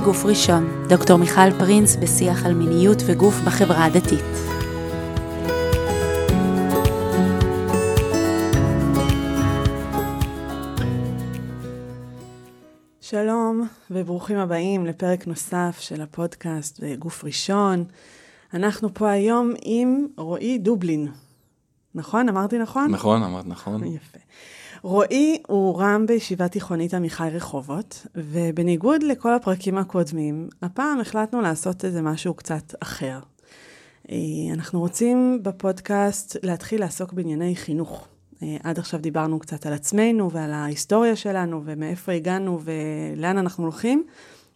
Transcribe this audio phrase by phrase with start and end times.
[0.00, 4.24] בגוף ראשון, דוקטור מיכל פרינס בשיח על מיניות וגוף בחברה הדתית.
[13.00, 17.84] שלום וברוכים הבאים לפרק נוסף של הפודקאסט בגוף ראשון.
[18.54, 21.08] אנחנו פה היום עם רועי דובלין.
[21.94, 22.28] נכון?
[22.28, 22.90] אמרתי נכון?
[22.90, 23.84] נכון, אמרת נכון.
[23.84, 24.18] יפה.
[24.86, 32.02] רועי הוא רם בישיבה תיכונית עמיחי רחובות, ובניגוד לכל הפרקים הקודמים, הפעם החלטנו לעשות איזה
[32.02, 33.18] משהו קצת אחר.
[34.10, 34.16] אה,
[34.52, 38.08] אנחנו רוצים בפודקאסט להתחיל לעסוק בענייני חינוך.
[38.42, 44.04] אה, עד עכשיו דיברנו קצת על עצמנו ועל ההיסטוריה שלנו ומאיפה הגענו ולאן אנחנו הולכים,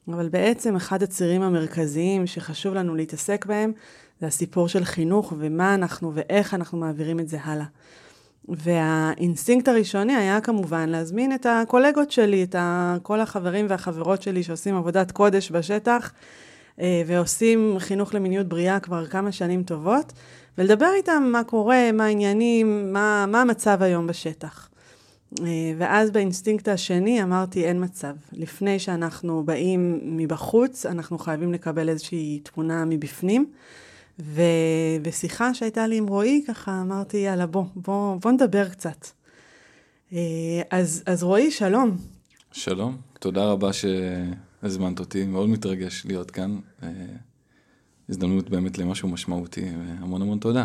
[0.09, 3.73] אבל בעצם אחד הצירים המרכזיים שחשוב לנו להתעסק בהם
[4.21, 7.67] זה הסיפור של חינוך ומה אנחנו ואיך אנחנו מעבירים את זה הלאה.
[8.49, 12.57] והאינסטינקט הראשוני היה כמובן להזמין את הקולגות שלי, את
[13.03, 16.13] כל החברים והחברות שלי שעושים עבודת קודש בשטח
[16.81, 20.13] אה, ועושים חינוך למיניות בריאה כבר כמה שנים טובות,
[20.59, 24.69] ולדבר איתם מה קורה, מה העניינים, מה, מה המצב היום בשטח.
[25.41, 25.47] אה,
[25.79, 28.15] ואז באינסטינקט השני אמרתי, אין מצב.
[28.33, 33.47] לפני שאנחנו באים מבחוץ, אנחנו חייבים לקבל איזושהי תמונה מבפנים.
[34.25, 39.07] ובשיחה שהייתה לי עם רועי, ככה אמרתי, יאללה, בוא, בוא, בוא נדבר קצת.
[40.13, 40.19] אה,
[40.71, 41.97] אז, אז רועי, שלום.
[42.53, 46.59] שלום, תודה רבה שהזמנת אותי, מאוד מתרגש להיות כאן.
[46.83, 46.89] אה,
[48.09, 50.65] הזדמנות באמת למשהו משמעותי, והמון המון תודה.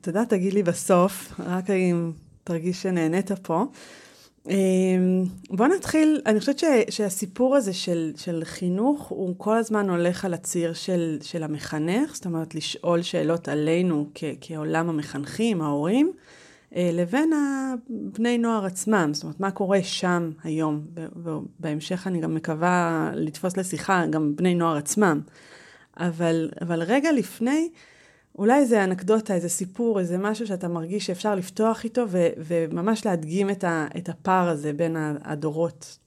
[0.00, 2.12] תודה, תגיד לי בסוף, רק אם
[2.44, 3.64] תרגיש שנהנית פה.
[4.48, 10.24] אמ, בוא נתחיל, אני חושבת ש, שהסיפור הזה של, של חינוך, הוא כל הזמן הולך
[10.24, 16.12] על הציר של, של המחנך, זאת אומרת לשאול שאלות עלינו כ, כעולם המחנכים, ההורים,
[16.76, 20.80] אה, לבין הבני נוער עצמם, זאת אומרת, מה קורה שם היום,
[21.16, 25.20] ובהמשך אני גם מקווה לתפוס לשיחה גם בני נוער עצמם.
[25.96, 27.68] אבל, אבל רגע לפני,
[28.38, 33.50] אולי איזה אנקדוטה, איזה סיפור, איזה משהו שאתה מרגיש שאפשר לפתוח איתו ו- וממש להדגים
[33.50, 35.98] את, ה- את הפער הזה בין הדורות.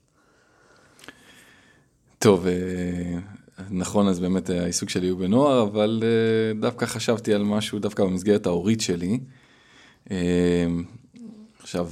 [2.18, 3.18] טוב, אה,
[3.70, 8.46] נכון, אז באמת העיסוק שלי הוא בנוער, אבל אה, דווקא חשבתי על משהו דווקא במסגרת
[8.46, 9.18] ההורית שלי.
[10.10, 10.66] אה,
[11.60, 11.90] עכשיו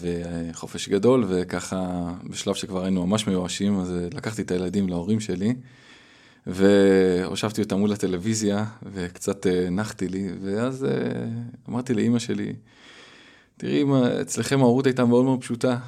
[0.52, 5.54] חופש גדול, וככה בשלב שכבר היינו ממש מיואשים, אז לקחתי את הילדים להורים שלי.
[6.46, 10.90] והושבתי אותה מול הטלוויזיה, וקצת אה, נחתי לי, ואז אה,
[11.68, 12.52] אמרתי לאימא שלי,
[13.56, 13.84] תראי,
[14.20, 15.78] אצלכם ההורות הייתה מאוד מאוד פשוטה.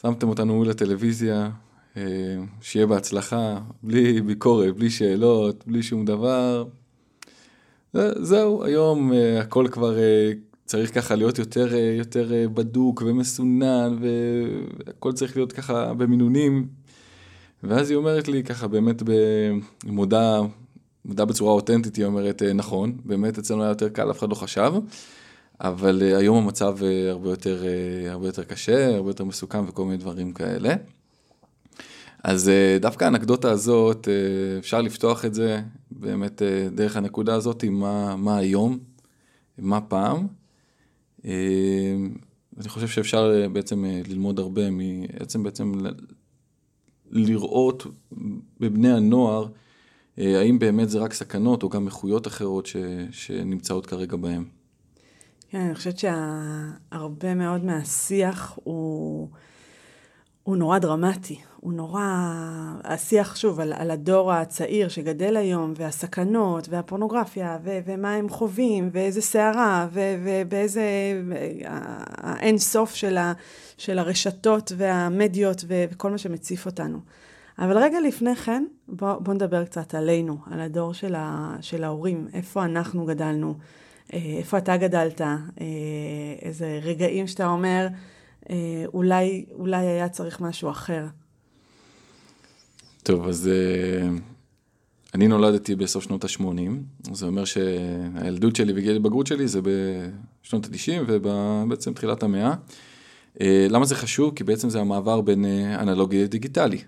[0.00, 1.50] שמתם אותנו מול הטלוויזיה,
[1.96, 2.02] אה,
[2.60, 6.64] שיהיה בהצלחה, בלי ביקורת, בלי שאלות, בלי שום דבר.
[8.16, 9.96] זהו, היום הכל כבר
[10.64, 16.68] צריך ככה להיות יותר, יותר בדוק ומסונן, והכל צריך להיות ככה במינונים.
[17.62, 19.02] ואז היא אומרת לי ככה באמת
[19.84, 20.40] במודע,
[21.04, 24.34] מודע בצורה אותנטית, היא אומרת, אה, נכון, באמת אצלנו היה יותר קל, אף אחד לא
[24.34, 24.72] חשב,
[25.60, 27.62] אבל אה, היום המצב אה, הרבה יותר,
[28.08, 30.74] הרבה יותר קשה, הרבה יותר מסוכן וכל מיני דברים כאלה.
[32.24, 34.08] אז דווקא האנקדוטה הזאת,
[34.58, 36.42] אפשר לפתוח את זה באמת
[36.74, 38.78] דרך הנקודה הזאת, מה, מה היום,
[39.58, 40.26] מה פעם.
[41.24, 45.72] אני חושב שאפשר בעצם ללמוד הרבה מעצם בעצם
[47.12, 47.86] לראות
[48.60, 49.46] בבני הנוער,
[50.18, 52.76] אה, האם באמת זה רק סכנות או גם איכויות אחרות ש,
[53.10, 54.44] שנמצאות כרגע בהם.
[55.50, 59.28] כן, אני חושבת שהרבה מאוד מהשיח הוא,
[60.42, 61.40] הוא נורא דרמטי.
[61.60, 62.02] הוא נורא...
[62.84, 69.22] השיח, שוב, על, על הדור הצעיר שגדל היום, והסכנות, והפורנוגרפיה, ו, ומה הם חווים, ואיזה
[69.22, 70.82] סערה, ו, ובאיזה...
[72.16, 73.32] האין סוף של, ה,
[73.78, 76.98] של הרשתות והמדיות וכל מה שמציף אותנו.
[77.58, 82.28] אבל רגע לפני כן, בוא, בוא נדבר קצת עלינו, על הדור של, ה, של ההורים,
[82.34, 83.54] איפה אנחנו גדלנו,
[84.12, 85.36] אה, איפה אתה גדלת, אה,
[86.42, 87.96] איזה רגעים שאתה אומר, אה,
[88.94, 91.06] אולי, אולי היה צריך משהו אחר.
[93.02, 93.50] טוב, אז
[95.14, 99.60] אני נולדתי בסוף שנות ה-80, זה אומר שהילדות שלי וגיל הבגרות שלי זה
[100.42, 102.54] בשנות ה-90 ובעצם תחילת המאה.
[103.40, 104.32] אה, למה זה חשוב?
[104.36, 106.78] כי בעצם זה המעבר בין אה, אנלוגי לדיגיטלי.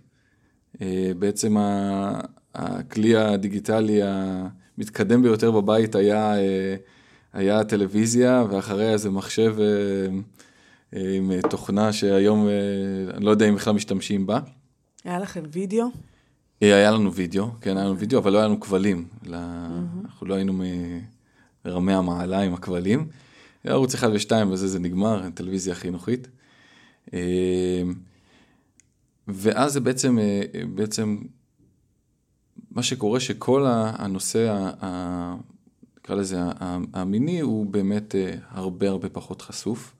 [0.83, 1.57] אה, בעצם
[2.55, 6.35] הכלי הדיגיטלי המתקדם ביותר בבית היה,
[7.33, 9.57] היה הטלוויזיה, ואחריה זה מחשב
[10.95, 12.49] עם תוכנה שהיום
[13.15, 14.41] אני לא יודע אם בכלל משתמשים בה.
[15.05, 15.87] היה לכם וידאו?
[16.61, 19.09] היה לנו וידאו, כן, היה לנו וידאו, אבל לא היה לנו כבלים.
[20.05, 20.63] אנחנו לא היינו
[21.65, 23.09] מרמי המעלה עם הכבלים.
[23.65, 26.29] ערוץ 1 ו-2 וזה זה נגמר, טלוויזיה חינוכית.
[27.15, 27.83] אה,
[29.29, 30.43] ואז זה בעצם, אה,
[30.75, 31.19] בעצם
[32.71, 34.71] מה שקורה שכל הנושא,
[35.99, 36.39] נקרא לזה,
[36.93, 38.15] המיני, הוא באמת
[38.49, 39.95] הרבה הרבה פחות חשוף,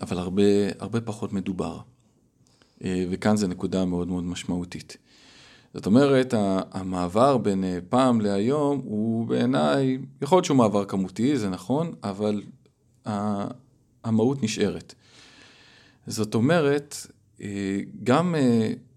[0.00, 0.42] אבל הרבה,
[0.78, 1.78] הרבה פחות מדובר.
[2.80, 4.96] וכאן זו נקודה מאוד מאוד משמעותית.
[5.74, 6.34] זאת אומרת,
[6.72, 12.42] המעבר בין פעם להיום הוא בעיניי, יכול להיות שהוא מעבר כמותי, זה נכון, אבל
[14.04, 14.94] המהות נשארת.
[16.06, 16.96] זאת אומרת,
[18.04, 18.34] גם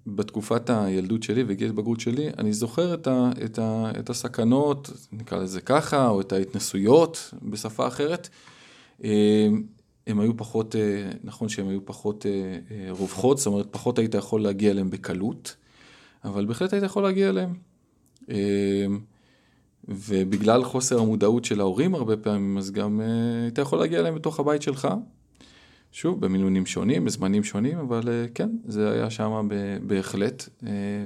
[0.08, 5.38] בתקופת הילדות שלי וגיל בגרות שלי, אני זוכר את, ה, את, ה, את הסכנות, נקרא
[5.38, 8.30] לזה ככה, או את ההתנסויות בשפה אחרת.
[10.08, 10.76] הם היו פחות,
[11.24, 12.26] נכון שהן היו פחות
[12.90, 15.56] רווחות, זאת אומרת, פחות היית יכול להגיע אליהם בקלות,
[16.24, 17.54] אבל בהחלט היית יכול להגיע אליהם.
[19.88, 23.02] ובגלל חוסר המודעות של ההורים הרבה פעמים, אז גם
[23.44, 24.88] היית יכול להגיע אליהם בתוך הבית שלך.
[25.92, 28.02] שוב, במינונים שונים, בזמנים שונים, אבל
[28.34, 29.48] כן, זה היה שם
[29.88, 30.50] בהחלט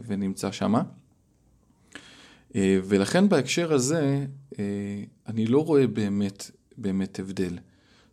[0.07, 0.73] ונמצא שם.
[2.55, 4.25] ולכן בהקשר הזה,
[5.27, 7.57] אני לא רואה באמת, באמת הבדל.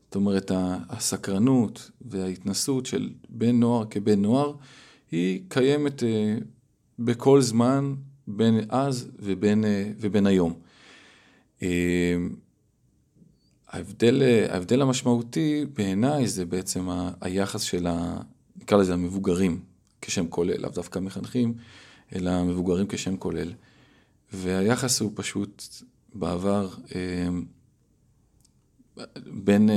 [0.09, 0.51] זאת אומרת,
[0.89, 4.55] הסקרנות וההתנסות של בן נוער כבן נוער,
[5.11, 6.03] היא קיימת
[6.99, 7.95] בכל זמן,
[8.27, 9.65] בין אז ובין,
[10.01, 10.55] ובין היום.
[13.69, 16.89] ההבדל, ההבדל המשמעותי בעיניי זה בעצם
[17.21, 18.21] היחס של, ה,
[18.57, 19.61] נקרא לזה המבוגרים
[20.01, 21.55] כשם כולל, לאו דווקא מחנכים,
[22.15, 23.53] אלא המבוגרים כשם כולל.
[24.33, 25.65] והיחס הוא פשוט
[26.15, 26.69] בעבר
[29.27, 29.71] בין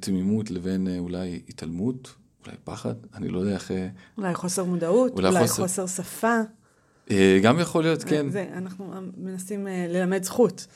[0.00, 2.14] תמימות לבין אולי התעלמות,
[2.46, 3.70] אולי פחד, אני לא יודע איך...
[4.18, 5.62] אולי חוסר מודעות, אולי, אולי חוסר...
[5.62, 6.40] חוסר שפה.
[7.42, 8.30] גם יכול להיות, כן.
[8.30, 10.66] זה, אנחנו מנסים ללמד זכות.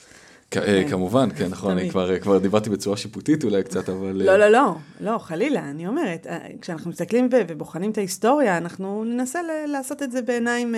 [0.50, 0.88] כן.
[0.90, 4.12] כמובן, כן, נכון, אני כבר דיברתי בצורה שיפוטית אולי קצת, אבל...
[4.12, 6.26] לא, לא, לא, לא, חלילה, אני אומרת,
[6.60, 10.74] כשאנחנו מסתכלים ובוחנים את ההיסטוריה, אנחנו ננסה לעשות את זה בעיניים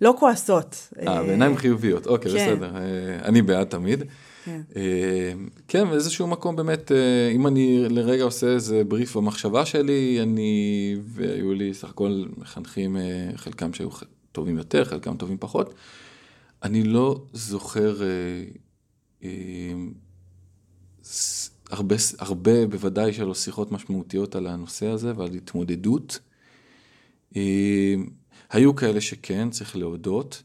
[0.00, 0.88] לא כועסות.
[1.06, 2.54] אה, בעיניים חיוביות, אוקיי, כן.
[2.54, 2.70] בסדר,
[3.24, 4.04] אני בעד תמיד.
[4.44, 4.60] כן.
[5.68, 6.92] כן, באיזשהו מקום באמת,
[7.34, 12.96] אם אני לרגע עושה איזה בריף במחשבה שלי, אני, והיו לי סך הכל מחנכים,
[13.36, 13.88] חלקם שהיו
[14.32, 15.74] טובים יותר, חלקם טובים פחות,
[16.62, 17.96] אני לא זוכר...
[21.70, 26.18] הרבה, הרבה בוודאי שלו שיחות משמעותיות על הנושא הזה ועל התמודדות.
[28.50, 30.42] היו כאלה שכן, צריך להודות,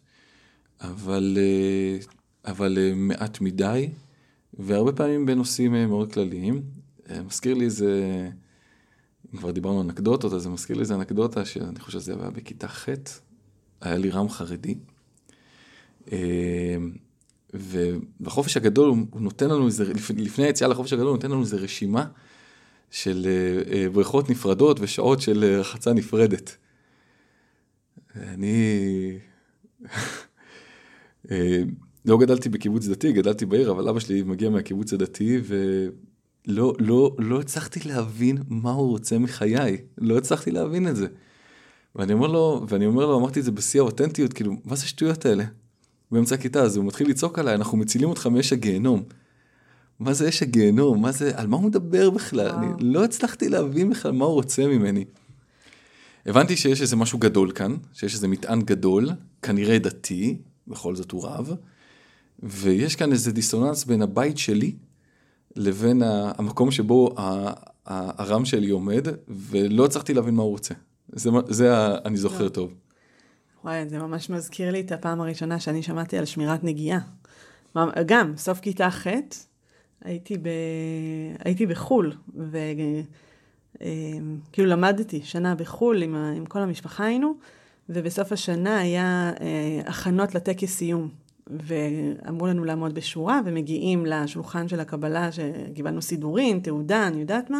[0.82, 1.38] אבל,
[2.50, 3.90] אבל מעט מדי,
[4.54, 6.62] והרבה פעמים בנושאים מאוד כלליים.
[7.26, 8.30] מזכיר לי איזה,
[9.34, 12.68] אם כבר דיברנו אנקדוטות, אז זה מזכיר לי איזה אנקדוטה שאני חושב שזה היה בכיתה
[12.68, 12.90] ח',
[13.82, 14.76] היה לי רם חרדי.
[17.54, 22.06] ובחופש הגדול הוא נותן לנו איזה, לפני היציאה לחופש הגדול הוא נותן לנו איזה רשימה
[22.92, 23.28] של
[23.94, 26.58] בריכות נפרדות ושעות של רחצה נפרדת.
[28.16, 29.18] אני
[32.10, 37.40] לא גדלתי בקיבוץ דתי, גדלתי בעיר, אבל אבא שלי מגיע מהקיבוץ הדתי ולא לא, לא
[37.40, 41.08] הצלחתי להבין מה הוא רוצה מחיי, לא הצלחתי להבין את זה.
[41.96, 45.26] ואני אומר לו, ואני אומר לו, אמרתי את זה בשיא האותנטיות, כאילו, מה זה השטויות
[45.26, 45.44] האלה?
[46.12, 49.04] באמצע הכיתה, אז הוא מתחיל לצעוק עליי, אנחנו מצילים אותך מאש הגיהנום.
[50.00, 51.02] מה זה אש הגיהנום?
[51.02, 52.48] מה זה, על מה הוא מדבר בכלל?
[52.48, 52.64] וואו.
[52.64, 55.06] אני לא הצלחתי להבין בכלל מה הוא רוצה ממני.
[56.26, 59.10] הבנתי שיש איזה משהו גדול כאן, שיש איזה מטען גדול,
[59.42, 60.38] כנראה דתי,
[60.68, 61.56] בכל זאת הוא רב,
[62.44, 64.76] ויש כאן איזה דיסוננס בין הבית שלי
[65.56, 67.16] לבין המקום שבו
[67.86, 70.74] הרם שלי עומד, ולא הצלחתי להבין מה הוא רוצה.
[71.10, 72.50] זה, זה אני זוכר לא.
[72.50, 72.74] טוב.
[73.64, 77.00] וואי, זה ממש מזכיר לי את הפעם הראשונה שאני שמעתי על שמירת נגיעה.
[78.06, 79.08] גם, סוף כיתה ח',
[80.04, 80.48] הייתי, ב...
[81.46, 83.04] הייתי בחו"ל, וכאילו
[84.60, 86.32] אה, למדתי שנה בחו"ל, עם, ה...
[86.32, 87.34] עם כל המשפחה היינו,
[87.90, 91.10] ובסוף השנה היה אה, הכנות לטקס סיום.
[91.50, 97.60] ואמרו לנו לעמוד בשורה, ומגיעים לשולחן של הקבלה, שקיבלנו סידורים, תעודה, אני יודעת מה,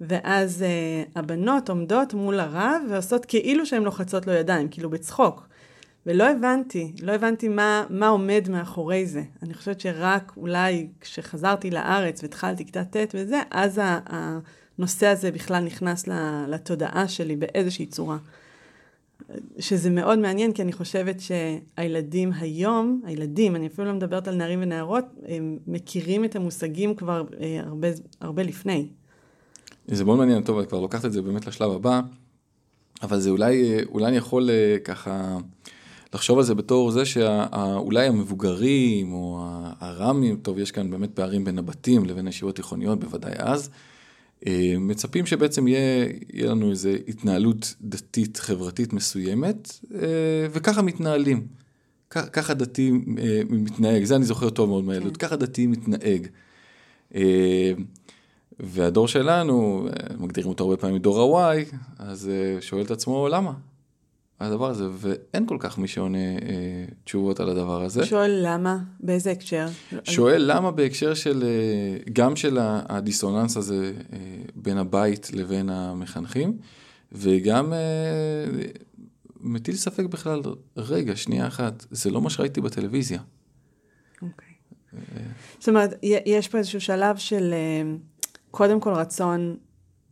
[0.00, 5.48] ואז uh, הבנות עומדות מול הרב ועושות כאילו שהן לוחצות לו ידיים, כאילו בצחוק.
[6.06, 9.22] ולא הבנתי, לא הבנתי מה, מה עומד מאחורי זה.
[9.42, 16.08] אני חושבת שרק אולי כשחזרתי לארץ והתחלתי כיתה ט' וזה, אז הנושא הזה בכלל נכנס
[16.48, 18.16] לתודעה שלי באיזושהי צורה.
[19.58, 24.58] שזה מאוד מעניין, כי אני חושבת שהילדים היום, הילדים, אני אפילו לא מדברת על נערים
[24.62, 27.88] ונערות, הם מכירים את המושגים כבר אה, הרבה,
[28.20, 28.88] הרבה לפני.
[29.86, 32.00] זה מאוד מעניין, טוב, את כבר לוקחת את זה באמת לשלב הבא,
[33.02, 35.38] אבל זה אולי, אולי אני יכול אה, ככה
[36.14, 39.38] לחשוב על זה בתור זה שאולי המבוגרים או
[39.80, 43.91] הר"מים, טוב, יש כאן באמת פערים בין הבתים לבין הישיבות תיכוניות, בוודאי אז, אה,
[44.80, 51.46] מצפים שבעצם יהיה, יהיה לנו איזו התנהלות דתית חברתית מסוימת, אה, וככה מתנהלים.
[52.10, 55.26] ככה דתי אה, מתנהג, זה אני זוכר טוב מאוד מהילדות, כן.
[55.26, 56.26] ככה דתי מתנהג.
[57.14, 57.72] אה,
[58.60, 62.30] והדור שלנו, אה, מגדירים אותו הרבה פעמים דור ה-Y, אז
[62.60, 63.52] שואל את עצמו למה?
[64.46, 68.06] הדבר הזה, ואין כל כך מי שעונה אה, תשובות על הדבר הזה.
[68.06, 68.78] שואל למה?
[69.00, 69.66] באיזה הקשר?
[70.04, 74.18] שואל למה בהקשר של, אה, גם של הדיסוננס הזה אה,
[74.54, 76.58] בין הבית לבין המחנכים,
[77.12, 77.78] וגם אה,
[79.40, 80.42] מטיל ספק בכלל,
[80.76, 83.20] רגע, שנייה אחת, זה לא מה שראיתי בטלוויזיה.
[84.22, 84.48] אוקיי.
[84.94, 84.98] אה,
[85.58, 87.94] זאת אומרת, יש פה איזשהו שלב של אה,
[88.50, 89.56] קודם כל רצון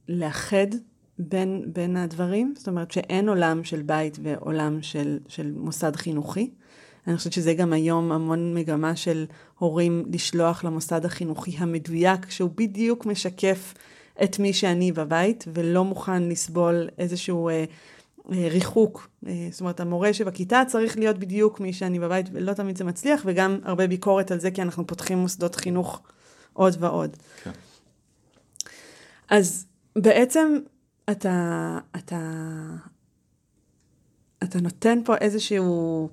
[0.08, 0.66] לאחד
[1.28, 6.50] בין, בין הדברים, זאת אומרת שאין עולם של בית ועולם של, של מוסד חינוכי.
[7.06, 9.26] אני חושבת שזה גם היום המון מגמה של
[9.58, 13.74] הורים לשלוח למוסד החינוכי המדויק, שהוא בדיוק משקף
[14.24, 17.64] את מי שאני בבית, ולא מוכן לסבול איזשהו אה,
[18.32, 19.08] אה, ריחוק.
[19.26, 23.22] אה, זאת אומרת, המורה שבכיתה צריך להיות בדיוק מי שאני בבית, ולא תמיד זה מצליח,
[23.24, 26.02] וגם הרבה ביקורת על זה, כי אנחנו פותחים מוסדות חינוך
[26.52, 27.16] עוד ועוד.
[27.44, 27.50] כן.
[29.28, 30.58] אז בעצם
[31.10, 32.20] אתה, אתה,
[34.42, 36.08] אתה נותן פה איזשהו...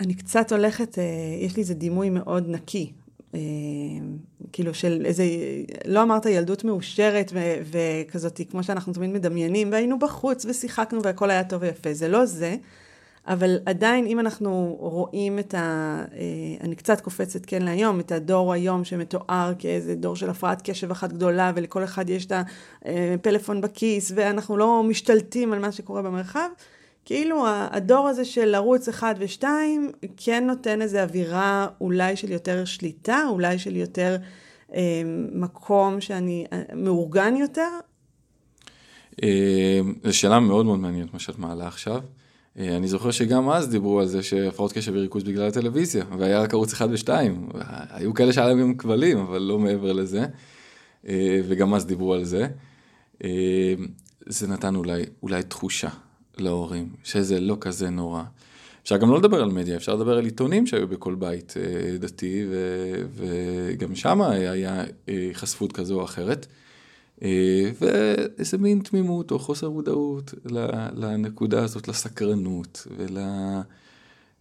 [0.00, 1.04] אני קצת הולכת, אה,
[1.40, 2.92] יש לי איזה דימוי מאוד נקי,
[3.34, 3.40] אה,
[4.52, 5.24] כאילו של איזה,
[5.86, 11.44] לא אמרת ילדות מאושרת ו- וכזאת, כמו שאנחנו תמיד מדמיינים, והיינו בחוץ ושיחקנו והכל היה
[11.44, 12.56] טוב ויפה, זה לא זה,
[13.28, 15.58] אבל עדיין, אם אנחנו רואים את ה...
[16.12, 16.24] אה,
[16.60, 21.12] אני קצת קופצת כן להיום, את הדור היום שמתואר כאיזה דור של הפרעת קשב אחת
[21.12, 22.32] גדולה, ולכל אחד יש את
[22.82, 26.48] הפלאפון אה, בכיס, ואנחנו לא משתלטים על מה שקורה במרחב,
[27.04, 33.22] כאילו הדור הזה של ערוץ אחד ושתיים, כן נותן איזו אווירה אולי של יותר שליטה,
[33.28, 34.16] אולי של יותר
[34.74, 37.68] אה, מקום שאני, אה, מאורגן יותר.
[40.04, 42.00] זו שאלה מאוד מאוד מעניינת מה שאת מעלה עכשיו.
[42.58, 46.54] אה, אני זוכר שגם אז דיברו על זה שהפרעות קשב וריכוז בגלל הטלוויזיה, והיה רק
[46.54, 47.08] ערוץ 1 ו-2.
[47.90, 50.26] היו כאלה שהיה להם גם כבלים, אבל לא מעבר לזה.
[51.08, 52.48] אה, וגם אז דיברו על זה.
[53.24, 53.74] אה,
[54.26, 55.88] זה נתן אולי, אולי תחושה
[56.38, 58.22] להורים, שזה לא כזה נורא.
[58.82, 61.54] אפשר גם לא לדבר על מדיה, אפשר לדבר על עיתונים שהיו בכל בית
[61.98, 64.84] דתי, ו- וגם שם היה
[65.32, 66.46] חשפות כזו או אחרת.
[67.22, 70.34] אה, ואיזה מין תמימות או חוסר מודעות
[70.94, 72.86] לנקודה הזאת, לסקרנות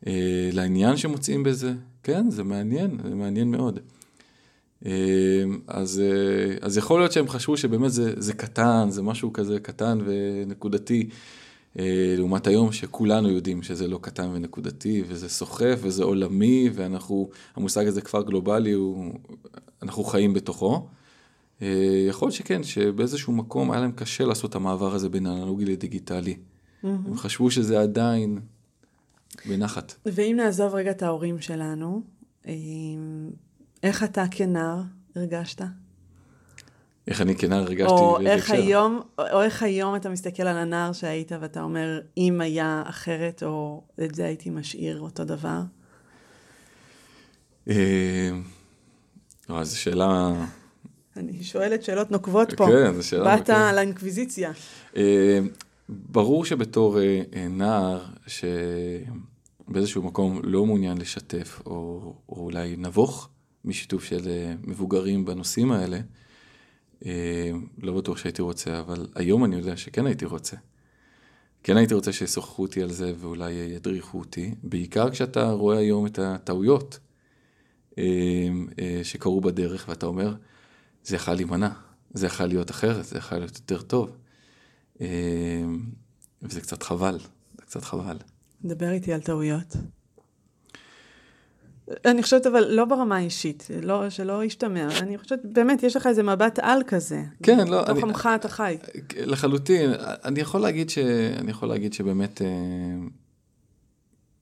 [0.04, 1.74] ולעניין אה, שמוצאים בזה.
[2.04, 3.80] כן, זה מעניין, זה מעניין מאוד.
[4.86, 4.92] אה,
[5.68, 6.02] אז,
[6.62, 11.10] אז יכול להיות שהם חשבו שבאמת זה, זה קטן, זה משהו כזה קטן ונקודתי,
[12.18, 18.02] לעומת היום שכולנו יודעים שזה לא קטן ונקודתי, וזה סוחף וזה עולמי, ואנחנו, המושג הזה
[18.02, 19.14] כפר גלובלי, הוא,
[19.82, 20.88] אנחנו חיים בתוכו.
[21.62, 26.34] אה, יכול שכן, שבאיזשהו מקום היה להם קשה לעשות את המעבר הזה בין אנלוגי לדיגיטלי.
[26.34, 26.88] Mm-hmm.
[26.88, 28.40] הם חשבו שזה עדיין
[29.46, 29.94] בנחת.
[30.06, 32.02] ואם נעזוב רגע את ההורים שלנו,
[32.48, 32.54] אה,
[33.84, 34.82] איך אתה כנער
[35.16, 35.62] הרגשת?
[37.08, 37.94] איך אני כנער הרגשתי?
[37.94, 42.84] או איך, היום, או איך היום אתה מסתכל על הנער שהיית ואתה אומר, אם היה
[42.86, 45.62] אחרת, או את זה הייתי משאיר אותו דבר?
[47.70, 48.32] אה,
[49.62, 50.34] זו שאלה
[51.18, 52.68] אני שואלת שאלות נוקבות פה.
[52.68, 53.38] כן, זו שאלה.
[53.38, 53.50] באת.
[53.50, 54.52] לאינקוויזיציה.
[54.98, 55.40] אה,
[55.90, 58.06] ברור שבתור אה, אה, נער,
[59.68, 63.30] שבאיזשהו מקום לא מעוניין לשתף, או, או אולי נבוך
[63.66, 64.28] משיתוף של
[64.64, 66.00] מבוגרים בנושאים האלה,
[67.82, 70.58] לא בטוח שהייתי רוצה, אבל היום אני יודע שכן הייתי רוצה.
[71.64, 76.20] כן הייתי רוצה שישוחחו אותי על זה ואולי ידריכו אותי, בעיקר כשאתה רואה היום את
[76.20, 77.00] הטעויות
[79.04, 80.34] שקרו בדרך ואתה אומר,
[81.08, 81.70] זה יכול להימנע,
[82.14, 84.18] זה יכול להיות אחרת, זה יכול להיות יותר טוב.
[85.02, 85.06] אמ,
[86.42, 87.20] וזה קצת חבל,
[87.58, 88.18] זה קצת חבל.
[88.64, 89.76] דבר איתי על טעויות.
[92.06, 94.88] אני חושבת, אבל לא ברמה האישית, לא, שלא ישתמע.
[95.00, 97.24] אני חושבת, באמת, יש לך איזה מבט על כזה.
[97.44, 98.78] כן, לא, בתוך עמך אתה חי.
[99.18, 99.92] לחלוטין.
[100.00, 100.98] אני יכול להגיד, ש,
[101.40, 102.48] אני יכול להגיד שבאמת, אה,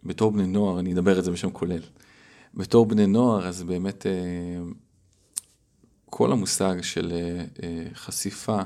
[0.04, 1.82] בתור בני נוער, אני אדבר את זה בשם כולל.
[2.54, 4.12] בתור בני נוער, אז באמת, אה,
[6.18, 8.60] כל המושג של אה, אה, חשיפה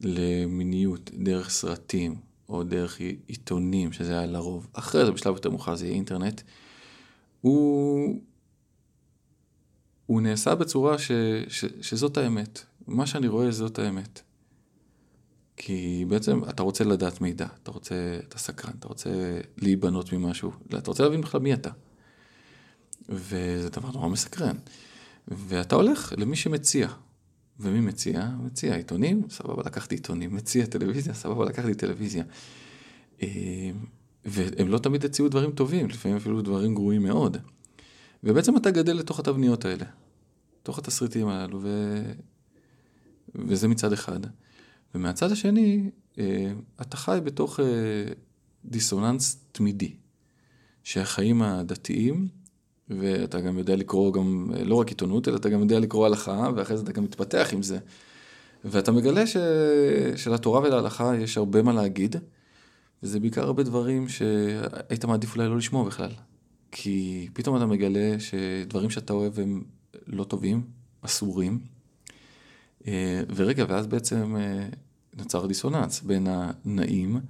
[0.00, 2.16] למיניות דרך סרטים
[2.48, 6.40] או דרך עיתונים, שזה היה לרוב, אחרי זה בשלב יותר מאוחר זה יהיה אינטרנט,
[7.40, 8.20] הוא,
[10.06, 11.12] הוא נעשה בצורה ש,
[11.48, 12.62] ש, שזאת האמת.
[12.86, 14.20] מה שאני רואה זאת האמת.
[15.56, 19.10] כי בעצם אתה רוצה לדעת מידע, אתה רוצה, אתה סקרן, אתה רוצה
[19.56, 21.70] להיבנות ממשהו, אתה רוצה להבין בכלל מי אתה.
[23.08, 24.56] וזה דבר נורא מסקרן.
[25.28, 26.88] ואתה הולך למי שמציע.
[27.60, 28.28] ומי מציע?
[28.42, 30.34] מציע עיתונים, סבבה, לקחתי עיתונים.
[30.34, 32.24] מציע טלוויזיה, סבבה, לקחתי טלוויזיה.
[33.22, 33.70] אה,
[34.24, 37.36] והם לא תמיד הציעו דברים טובים, לפעמים אפילו דברים גרועים מאוד.
[38.24, 39.84] ובעצם אתה גדל לתוך התבניות האלה,
[40.60, 42.02] לתוך התסריטים הללו, ו...
[43.34, 44.20] וזה מצד אחד.
[44.94, 47.64] ומהצד השני, אה, אתה חי בתוך אה,
[48.64, 49.96] דיסוננס תמידי,
[50.84, 52.28] שהחיים הדתיים,
[52.90, 56.76] ואתה גם יודע לקרוא גם, לא רק עיתונות, אלא אתה גם יודע לקרוא הלכה, ואחרי
[56.76, 57.78] זה אתה גם מתפתח עם זה.
[58.64, 59.36] ואתה מגלה ש...
[60.16, 62.16] שלתורה ולהלכה יש הרבה מה להגיד,
[63.02, 66.10] וזה בעיקר הרבה דברים שהיית מעדיף אולי לא לשמוע בכלל.
[66.72, 69.62] כי פתאום אתה מגלה שדברים שאתה אוהב הם
[70.06, 70.62] לא טובים,
[71.02, 71.58] אסורים.
[72.86, 74.68] אה, ורגע, ואז בעצם אה,
[75.16, 77.20] נוצר דיסוננס בין הנעים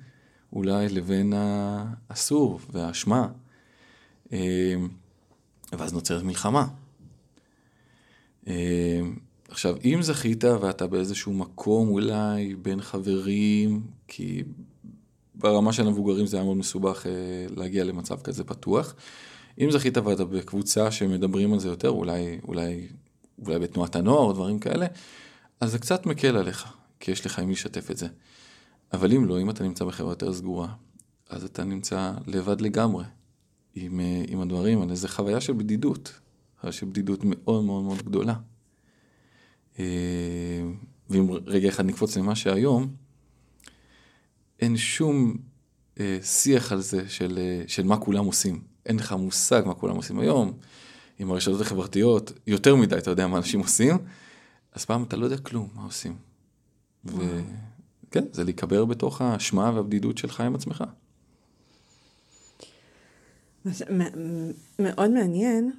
[0.53, 3.29] אולי לבין האסור והאשמה.
[5.73, 6.67] אה, ואז נוצרת מלחמה.
[9.49, 14.43] עכשיו, אם זכית ואתה באיזשהו מקום אולי בין חברים, כי
[15.35, 17.07] ברמה של המבוגרים זה היה מאוד מסובך
[17.57, 18.95] להגיע למצב כזה פתוח,
[19.59, 22.89] אם זכית ואתה בקבוצה שמדברים על זה יותר, אולי, אולי,
[23.45, 24.87] אולי בתנועת הנוער או דברים כאלה,
[25.61, 26.67] אז זה קצת מקל עליך,
[27.01, 28.07] כי יש לך עם מי לשתף את זה.
[28.93, 30.69] אבל אם לא, אם אתה נמצא בחברה יותר סגורה,
[31.31, 33.05] אז אתה נמצא לבד לגמרי
[33.77, 34.95] עם, אה, עם הדברים האלה.
[34.95, 36.21] זו חוויה של בדידות,
[36.61, 38.35] חוויה של בדידות מאוד מאוד מאוד גדולה.
[39.79, 39.85] אה,
[41.11, 42.89] ואם רגע אחד נקפוץ למה שהיום,
[44.61, 45.37] אין שום
[46.01, 48.61] אה, שיח על זה של, של מה כולם עושים.
[48.87, 50.53] אין לך מושג מה כולם עושים היום.
[51.19, 53.99] עם הרשתות החברתיות, יותר מדי אתה יודע מה אנשים עושים,
[54.73, 56.17] אז פעם אתה לא יודע כלום מה עושים.
[57.05, 60.85] וכן, זה להיקבר בתוך האשמה והבדידות שלך עם עצמך.
[64.79, 65.73] מאוד מעניין,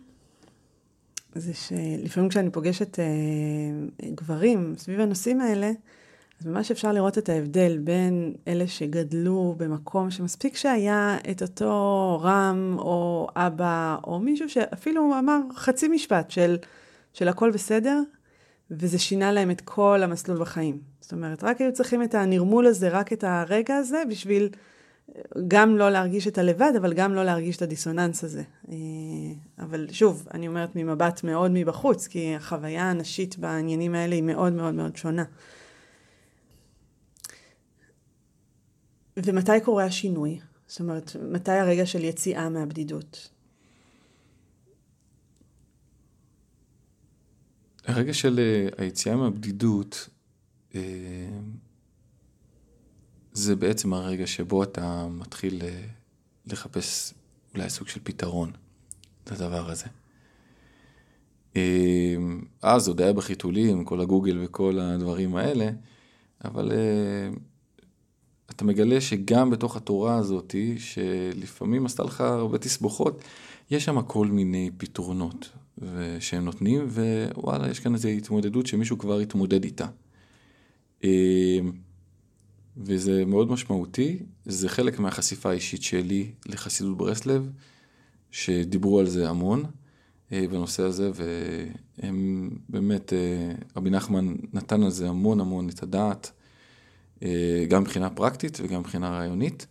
[1.35, 3.05] זה שלפעמים כשאני פוגשת אה,
[4.15, 5.71] גברים סביב הנושאים האלה,
[6.41, 12.75] אז ממש אפשר לראות את ההבדל בין אלה שגדלו במקום שמספיק שהיה את אותו רם
[12.79, 16.57] או אבא או מישהו שאפילו אמר חצי משפט של,
[17.13, 18.01] של הכל בסדר,
[18.71, 20.79] וזה שינה להם את כל המסלול בחיים.
[21.01, 24.49] זאת אומרת, רק היו צריכים את הנרמול הזה, רק את הרגע הזה, בשביל
[25.47, 28.43] גם לא להרגיש את הלבד, אבל גם לא להרגיש את הדיסוננס הזה.
[28.69, 28.75] אה,
[29.59, 34.73] אבל שוב, אני אומרת ממבט מאוד מבחוץ, כי החוויה הנשית בעניינים האלה היא מאוד מאוד
[34.73, 35.23] מאוד שונה.
[39.17, 40.39] ומתי קורה השינוי?
[40.67, 43.29] זאת אומרת, מתי הרגע של יציאה מהבדידות?
[47.85, 50.09] הרגע של אה, היציאה מהבדידות,
[50.75, 50.81] אה,
[53.37, 55.81] זה בעצם הרגע שבו אתה מתחיל אה,
[56.45, 57.13] לחפש
[57.53, 58.51] אולי סוג של פתרון
[59.31, 59.85] לדבר הזה.
[62.61, 65.69] אז עוד היה בחיתולים, כל הגוגל וכל הדברים האלה,
[66.45, 66.71] אבל
[68.49, 73.21] אתה מגלה שגם בתוך התורה הזאת, שלפעמים עשתה לך הרבה תסבוכות,
[73.71, 75.49] יש שם כל מיני פתרונות
[76.19, 79.87] שהם נותנים, ווואלה, יש כאן איזו התמודדות שמישהו כבר התמודד איתה.
[82.77, 87.49] וזה מאוד משמעותי, זה חלק מהחשיפה האישית שלי לחסידות ברסלב,
[88.31, 89.63] שדיברו על זה המון
[90.31, 96.31] אה, בנושא הזה, והם באמת, אה, רבי נחמן נתן על זה המון המון את הדעת.
[97.23, 99.67] אה, גם מבחינה פרקטית וגם מבחינה רעיונית.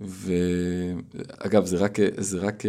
[0.00, 2.62] ואגב, זה רק, זה רק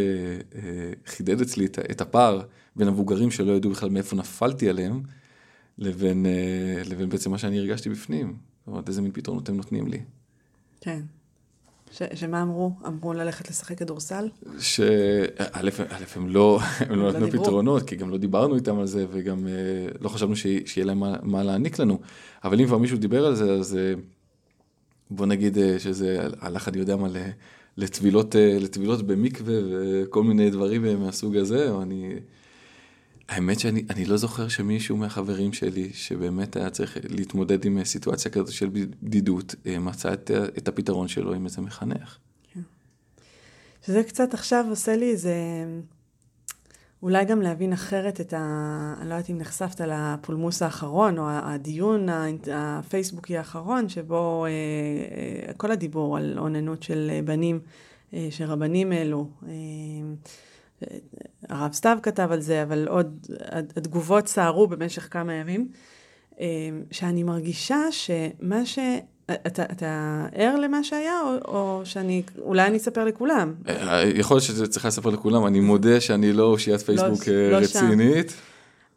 [1.06, 2.42] חידד אצלי את הפער
[2.76, 5.02] בין המבוגרים שלא ידעו בכלל מאיפה נפלתי עליהם,
[5.78, 6.26] לבין,
[6.86, 8.38] לבין בעצם מה שאני הרגשתי בפנים.
[8.64, 10.02] זאת אומרת, איזה מין פתרונות הם נותנים לי.
[10.82, 11.02] כן.
[11.94, 12.72] ש, שמה אמרו?
[12.88, 14.30] אמרו ללכת לשחק כדורסל?
[14.60, 14.84] שא',
[16.16, 19.48] הם לא, הם לא, לא נתנו פתרונות, כי גם לא דיברנו איתם על זה, וגם
[19.48, 19.54] אה,
[20.02, 22.00] לא חשבנו ש, שיהיה להם מה, מה להעניק לנו.
[22.44, 23.94] אבל אם כבר מישהו דיבר על זה, אז אה,
[25.12, 27.08] בוא נגיד אה, שזה הלך, אני יודע מה,
[27.78, 32.14] לטבילות, לטבילות במקווה וכל מיני דברים מהסוג הזה, או אני...
[33.30, 38.70] האמת שאני לא זוכר שמישהו מהחברים שלי, שבאמת היה צריך להתמודד עם סיטואציה כזאת של
[38.74, 42.18] בדידות, אה, מצא את, את הפתרון שלו עם איזה מחנך.
[42.54, 42.62] כן.
[43.86, 45.36] שזה קצת עכשיו עושה לי איזה...
[47.04, 48.94] אולי גם להבין אחרת את ה...
[49.02, 52.08] אני לא יודעת אם נחשפת לפולמוס האחרון, או הדיון
[52.52, 57.60] הפייסבוקי האחרון, שבו אה, אה, כל הדיבור על אוננות של בנים,
[58.30, 59.28] שרבנים אלו.
[61.50, 63.28] הרב סתיו כתב על זה, אבל עוד,
[63.76, 65.68] התגובות סערו במשך כמה ימים,
[66.40, 66.46] אה,
[66.92, 68.80] שאני מרגישה שמה ש...
[69.32, 73.54] אתה, אתה ער למה שהיה, או, או שאני, אולי אני אספר לכולם?
[73.68, 77.58] אה, יכול להיות שזה צריך לספר לכולם, אני מודה שאני לא אושיית לא, פייסבוק לא,
[77.58, 78.34] רצינית.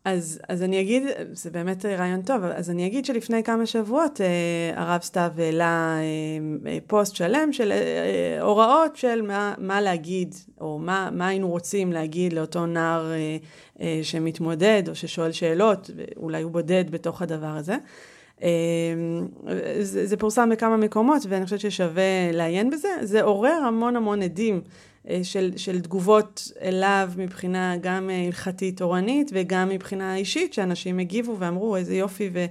[0.07, 4.83] אז, אז אני אגיד, זה באמת רעיון טוב, אז אני אגיד שלפני כמה שבועות אה,
[4.83, 10.35] הרב סתיו העלה אה, אה, פוסט שלם של אה, אה, הוראות של מה, מה להגיד,
[10.61, 13.37] או מה, מה היינו רוצים להגיד לאותו נער אה,
[13.81, 17.77] אה, שמתמודד, או ששואל שאלות, אולי הוא בודד בתוך הדבר הזה.
[18.43, 18.49] אה,
[19.81, 22.89] זה, זה פורסם בכמה מקומות, ואני חושבת ששווה לעיין בזה.
[23.03, 24.61] זה עורר המון המון עדים.
[25.09, 31.37] אה, של, של תגובות אליו מבחינה גם אה, הלכתית תורנית וגם מבחינה אישית, שאנשים הגיבו
[31.39, 32.45] ואמרו איזה יופי ו,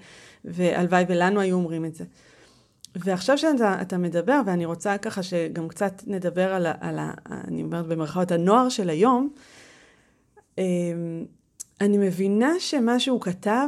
[0.46, 2.04] והלוואי ולנו היו אומרים את זה.
[2.96, 7.14] ועכשיו שאתה מדבר, ואני רוצה ככה שגם קצת נדבר על, על ה,
[7.48, 9.30] אני אומרת במרכאות, הנוער של היום,
[10.60, 10.64] אה,
[11.82, 13.68] אני מבינה שמה שהוא כתב,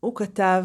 [0.00, 0.64] הוא כתב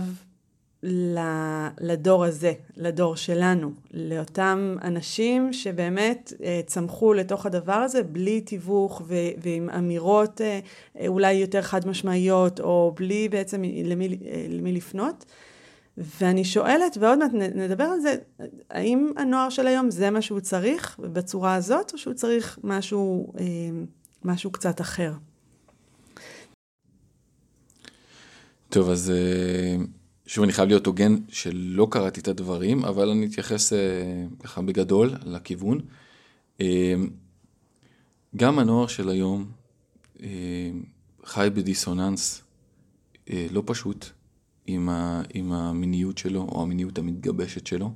[0.83, 9.01] לדור הזה, לדור שלנו, לאותם אנשים שבאמת אה, צמחו לתוך הדבר הזה בלי תיווך
[9.37, 10.59] ועם אמירות אה,
[11.07, 15.25] אולי יותר חד משמעיות, או בלי בעצם למי, אה, למי לפנות.
[15.97, 18.15] ואני שואלת, ועוד מעט נדבר על זה,
[18.69, 23.33] האם הנוער של היום זה מה שהוא צריך בצורה הזאת, או שהוא צריך משהו,
[24.23, 25.13] משהו קצת אחר?
[28.69, 29.13] טוב, אז...
[30.25, 33.79] שוב, אני חייב להיות הוגן שלא קראתי את הדברים, אבל אני אתייחס אה,
[34.39, 35.79] ככה בגדול לכיוון.
[36.61, 36.93] אה,
[38.35, 39.51] גם הנוער של היום
[40.23, 40.27] אה,
[41.25, 42.43] חי בדיסוננס
[43.51, 44.05] לא פשוט
[44.67, 47.93] עם, ה, עם המיניות שלו, או המיניות המתגבשת שלו.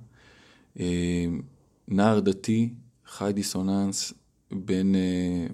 [1.88, 2.70] נער דתי
[3.06, 4.14] חי דיסוננס
[4.52, 4.96] בין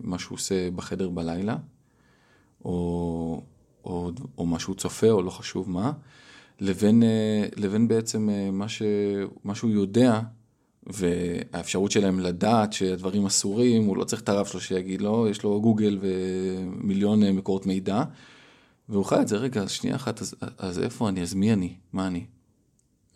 [0.04, 1.56] מה שהוא עושה בחדר בלילה,
[2.66, 3.44] או,
[3.86, 5.92] או, או מה שהוא צופה, או לא חשוב מה.
[6.62, 8.82] לבין, אה, לבין בעצם אה, מה, ש,
[9.44, 10.22] מה שהוא יודע,
[10.88, 15.62] והאפשרות שלהם לדעת שהדברים אסורים, הוא לא צריך את הרב שלו שיגיד לו, יש לו
[15.62, 18.04] גוגל ומיליון אה, מקורות מידע,
[18.90, 21.76] והוא חי את זה, רגע, שנייה אחת, אז, אז איפה אני, אז מי אני?
[21.94, 22.26] מה אני?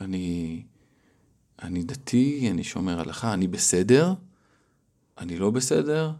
[0.01, 0.61] אני,
[1.61, 4.13] אני דתי, אני שומר הלכה, אני בסדר?
[5.17, 6.11] אני לא בסדר?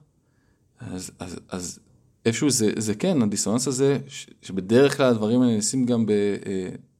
[0.80, 1.80] אז, אז, אז
[2.26, 4.00] איפשהו זה, זה כן, הדיסוננס הזה,
[4.42, 6.12] שבדרך כלל הדברים האלה נעשים גם ב...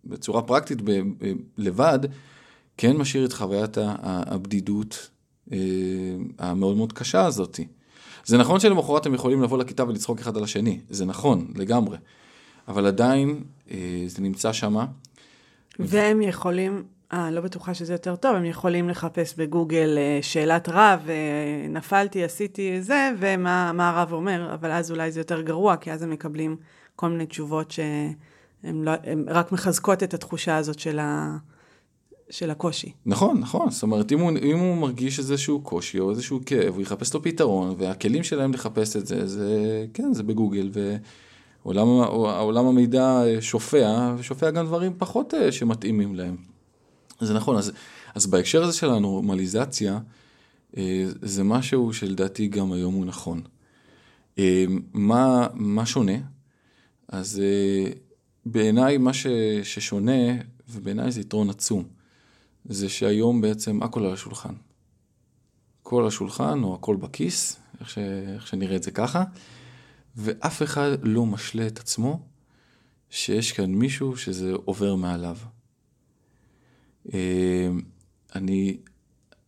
[0.06, 2.00] בצורה פרקטית ב, ב, לבד,
[2.78, 5.10] כן משאיר את חוויית הבדידות
[5.52, 5.58] אה,
[6.40, 7.60] המאוד מאוד קשה הזאת.
[8.26, 11.98] זה נכון שלמחרת הם יכולים לבוא לכיתה ולצחוק אחד על השני, זה נכון, לגמרי.
[12.68, 14.86] אבל עדיין אה, זה נמצא שמה.
[15.80, 21.00] והם יכולים, אה, לא בטוחה שזה יותר טוב, הם יכולים לחפש בגוגל אה, שאלת רב,
[21.10, 26.02] אה, נפלתי, עשיתי זה, ומה הרב אומר, אבל אז אולי זה יותר גרוע, כי אז
[26.02, 26.56] הם מקבלים
[26.96, 27.80] כל מיני תשובות ש...
[28.66, 28.92] הן לא,
[29.28, 31.38] רק מחזקות את התחושה הזאת של, ה,
[32.30, 32.92] של הקושי.
[33.06, 33.72] נכון, נכון.
[33.72, 37.24] זאת אומרת, אם הוא, אם הוא מרגיש איזשהו קושי או איזשהו כאב, הוא יחפש לו
[37.24, 40.70] פתרון, והכלים שלהם לחפש את זה, זה, כן, זה בגוגל,
[41.66, 46.36] ועולם המידע שופע, ושופע גם דברים פחות אה, שמתאימים להם.
[47.22, 47.72] זה נכון, אז,
[48.16, 50.00] אז בהקשר הזה של הנורמליזציה,
[50.78, 53.42] אה, זה משהו שלדעתי גם היום הוא נכון.
[54.40, 56.18] אה, מה, מה שונה?
[57.08, 57.42] אז
[58.46, 59.28] בעיניי מה ש,
[59.64, 61.84] ששונה, ובעיניי זה יתרון עצום,
[62.66, 64.54] זה שהיום בעצם הכל על השולחן.
[65.92, 67.98] על השולחן, או הכל בכיס, איך, ש,
[68.36, 69.24] איך שנראה את זה ככה,
[70.18, 72.20] ואף אחד לא משלה את עצמו
[73.10, 75.38] שיש כאן מישהו שזה עובר מעליו.
[77.14, 77.70] אה,
[78.36, 78.78] אני,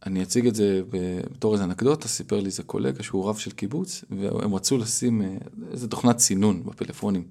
[0.06, 4.04] אני אציג את זה בתור איזה אנקדוטה, סיפר לי איזה קולגה שהוא רב של קיבוץ,
[4.10, 5.38] והם רצו לשים אה,
[5.72, 7.28] איזה תוכנת סינון בפלאפונים.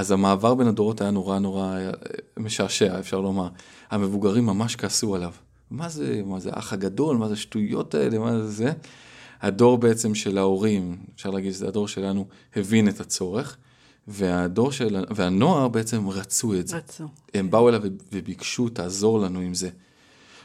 [0.00, 1.90] אז המעבר בין הדורות היה נורא נורא אה,
[2.36, 3.48] משעשע, אפשר לומר.
[3.90, 5.32] המבוגרים ממש כעסו עליו.
[5.70, 8.72] מה זה, מה זה האח הגדול, מה זה השטויות האלה, מה זה זה?
[9.40, 13.56] הדור בעצם של ההורים, אפשר להגיד שזה הדור שלנו, הבין את הצורך,
[14.08, 16.76] והדור של, והנוער בעצם רצו את זה.
[16.76, 17.04] רצו.
[17.34, 17.82] הם באו אליו
[18.12, 19.68] וביקשו, תעזור לנו עם זה.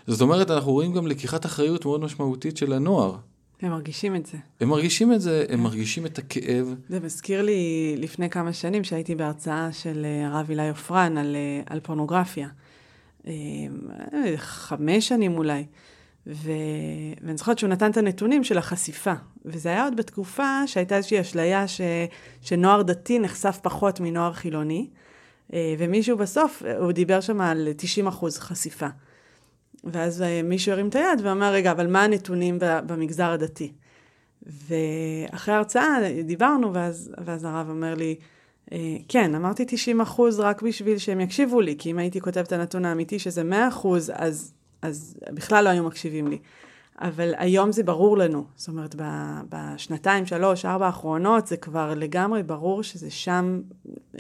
[0.08, 3.16] זאת אומרת, אנחנו רואים גם לקיחת אחריות מאוד משמעותית של הנוער.
[3.66, 4.38] הם מרגישים את זה.
[4.62, 6.76] הם מרגישים את זה, הם מרגישים את הכאב.
[6.90, 11.62] זה מזכיר לי לפני כמה שנים שהייתי בהרצאה של אה, הרב אילי עופרן על, אה,
[11.66, 12.48] על פורנוגרפיה.
[13.28, 13.34] אה,
[14.36, 15.66] חמש שנים אולי.
[16.28, 16.52] ו...
[17.22, 19.14] ואני זוכרת שהוא נתן את הנתונים של החשיפה.
[19.46, 21.82] וזה היה עוד בתקופה שהייתה איזושהי אשליה ש...
[22.42, 24.88] שנוער דתי נחשף פחות מנוער חילוני.
[25.78, 28.88] ומישהו בסוף, הוא דיבר שם על 90 אחוז חשיפה.
[29.84, 33.72] ואז אה, מישהו הרים את היד ואמר, רגע, אבל מה הנתונים במגזר הדתי?
[34.46, 38.16] ואחרי ההרצאה דיברנו, ואז, ואז הרב אומר לי,
[38.72, 42.52] אה, כן, אמרתי 90 אחוז רק בשביל שהם יקשיבו לי, כי אם הייתי כותבת את
[42.52, 46.38] הנתון האמיתי שזה 100 אחוז, אז, אז בכלל לא היו מקשיבים לי.
[47.00, 48.44] אבל היום זה ברור לנו.
[48.56, 48.96] זאת אומרת,
[49.50, 53.62] בשנתיים, שלוש, ארבע האחרונות, זה כבר לגמרי ברור שזה שם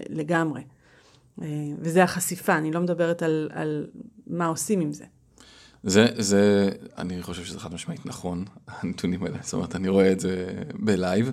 [0.09, 0.61] לגמרי.
[1.41, 1.47] אה,
[1.79, 3.87] וזה החשיפה, אני לא מדברת על, על
[4.27, 5.05] מה עושים עם זה.
[5.85, 10.19] זה, זה, אני חושב שזה חד משמעית נכון, הנתונים האלה, זאת אומרת, אני רואה את
[10.19, 11.31] זה בלייב.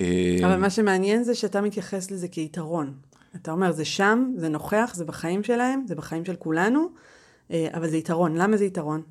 [0.00, 2.94] אה, אבל מה שמעניין זה שאתה מתייחס לזה כיתרון.
[3.36, 6.88] אתה אומר, זה שם, זה נוכח, זה בחיים שלהם, זה בחיים של כולנו,
[7.50, 8.36] אה, אבל זה יתרון.
[8.36, 9.02] למה זה יתרון?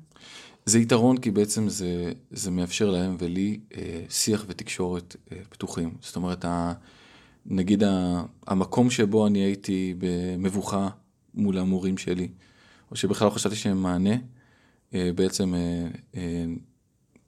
[0.66, 5.16] זה יתרון כי בעצם זה, זה מאפשר להם ולי אה, שיח ותקשורת
[5.48, 5.94] פתוחים.
[6.00, 6.72] זאת אומרת, ה,
[7.46, 10.88] נגיד ה, המקום שבו אני הייתי במבוכה
[11.34, 12.28] מול המורים שלי,
[12.90, 14.14] או שבכלל לא חשבתי שהם מענה,
[14.92, 16.44] בעצם אה, אה,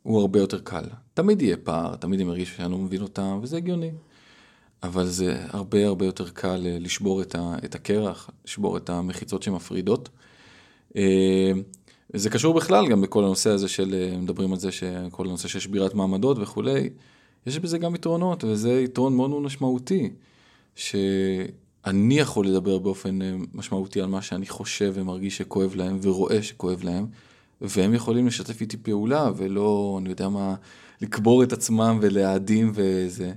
[0.02, 0.84] הוא הרבה יותר קל.
[1.14, 3.90] תמיד יהיה פער, תמיד הם ירגישו שאני לא מבין אותם, וזה הגיוני.
[4.82, 9.42] אבל זה הרבה הרבה יותר קל אה, לשבור את, ה, את הקרח, לשבור את המחיצות
[9.42, 10.08] שמפרידות.
[10.96, 11.52] אה,
[12.12, 15.60] זה קשור בכלל גם בכל הנושא הזה של, אה, מדברים על זה שכל הנושא של
[15.60, 16.90] שבירת מעמדות וכולי,
[17.46, 20.10] יש בזה גם יתרונות, וזה יתרון מאוד מאוד משמעותי,
[20.74, 26.84] שאני יכול לדבר באופן אה, משמעותי על מה שאני חושב ומרגיש שכואב להם ורואה שכואב
[26.84, 27.06] להם,
[27.68, 30.54] והם יכולים לשתף איתי פעולה ולא, אני יודע מה,
[31.00, 33.32] לקבור את עצמם ולהאדים וזה.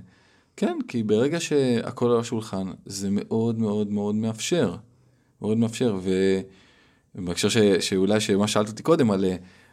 [0.56, 4.76] כן, כי ברגע שהכל על השולחן, זה מאוד מאוד מאוד מאפשר.
[5.42, 6.40] מאוד מאפשר, ו...
[7.14, 9.24] בהקשר ש, שאולי שמה שאלת אותי קודם על,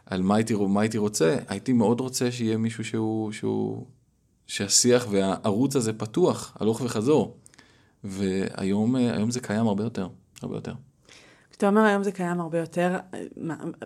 [0.05, 3.85] על מה, הייתי, מה הייתי רוצה, הייתי מאוד רוצה שיהיה מישהו שהוא, שהוא,
[4.47, 7.37] שהשיח והערוץ הזה פתוח, הלוך וחזור.
[8.03, 10.07] והיום זה קיים הרבה יותר,
[10.41, 10.73] הרבה יותר.
[11.55, 12.97] כשאתה אומר היום זה קיים הרבה יותר,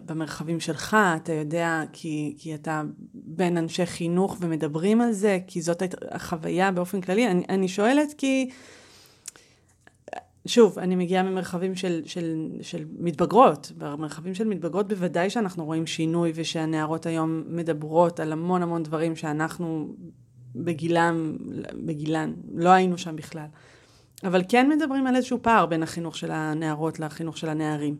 [0.06, 2.82] במרחבים שלך, אתה יודע, כי, כי אתה
[3.14, 7.28] בין אנשי חינוך ומדברים על זה, כי זאת החוויה באופן כללי.
[7.28, 8.50] אני, אני שואלת כי...
[10.46, 13.72] שוב, אני מגיעה ממרחבים של, של, של מתבגרות.
[13.78, 19.96] במרחבים של מתבגרות בוודאי שאנחנו רואים שינוי ושהנערות היום מדברות על המון המון דברים שאנחנו
[20.56, 21.38] בגילם,
[21.86, 23.48] בגילן, לא היינו שם בכלל.
[24.24, 27.96] אבל כן מדברים על איזשהו פער בין החינוך של הנערות לחינוך של הנערים.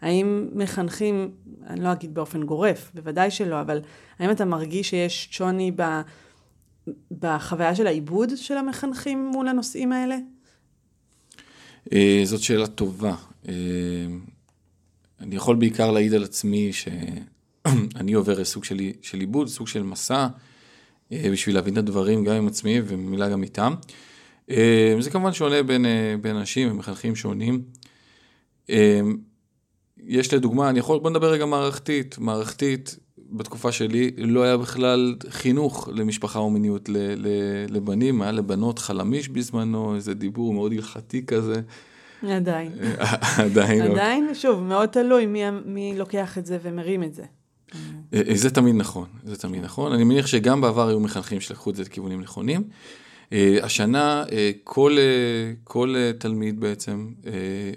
[0.00, 1.30] האם מחנכים,
[1.66, 3.80] אני לא אגיד באופן גורף, בוודאי שלא, אבל
[4.18, 5.82] האם אתה מרגיש שיש שוני ב,
[7.20, 10.16] בחוויה של העיבוד של המחנכים מול הנושאים האלה?
[11.92, 13.14] אה, זאת שאלה טובה.
[13.48, 13.54] אה,
[15.20, 20.26] אני יכול בעיקר להעיד על עצמי שאני עובר סוג של, של עיבוד, סוג של מסע,
[21.12, 23.74] אה, בשביל להבין את הדברים גם עם עצמי ומילה גם איתם.
[25.00, 25.86] זה כמובן שונה בין,
[26.20, 27.62] בין אנשים ומחנכים שונים.
[30.06, 32.18] יש לדוגמה, אני יכול, בוא נדבר רגע מערכתית.
[32.18, 32.98] מערכתית,
[33.30, 36.88] בתקופה שלי, לא היה בכלל חינוך למשפחה ומיניות
[37.68, 41.60] לבנים, היה לבנות חלמיש בזמנו, איזה דיבור מאוד הלכתי כזה.
[42.28, 42.72] עדיין.
[43.36, 43.82] עדיין.
[43.82, 47.22] עדיין, שוב, מאוד תלוי מי, מי לוקח את זה ומרים את זה.
[48.14, 49.92] אה, אה, זה תמיד נכון, זה תמיד נכון.
[49.92, 52.62] אני מניח שגם בעבר היו מחנכים שלקחו את זה לכיוונים נכונים.
[53.32, 54.24] אה, השנה
[54.64, 54.96] כל,
[55.64, 57.08] כל תלמיד בעצם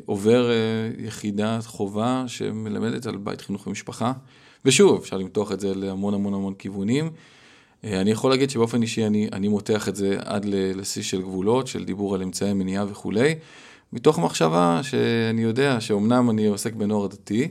[0.06, 0.50] עובר
[0.98, 4.14] יחידת חובה שמלמדת על בית חינוך ומשפחה.
[4.66, 7.10] ושוב, אפשר למתוח את זה להמון המון המון כיוונים.
[7.84, 11.68] אה, אני יכול להגיד שבאופן אישי אני, אני מותח את זה עד לשיא של גבולות,
[11.68, 13.36] של דיבור על אמצעי מניעה וכולי,
[13.94, 17.48] מתוך מחשבה שאני יודע שאומנם אני עוסק בנוער דתי,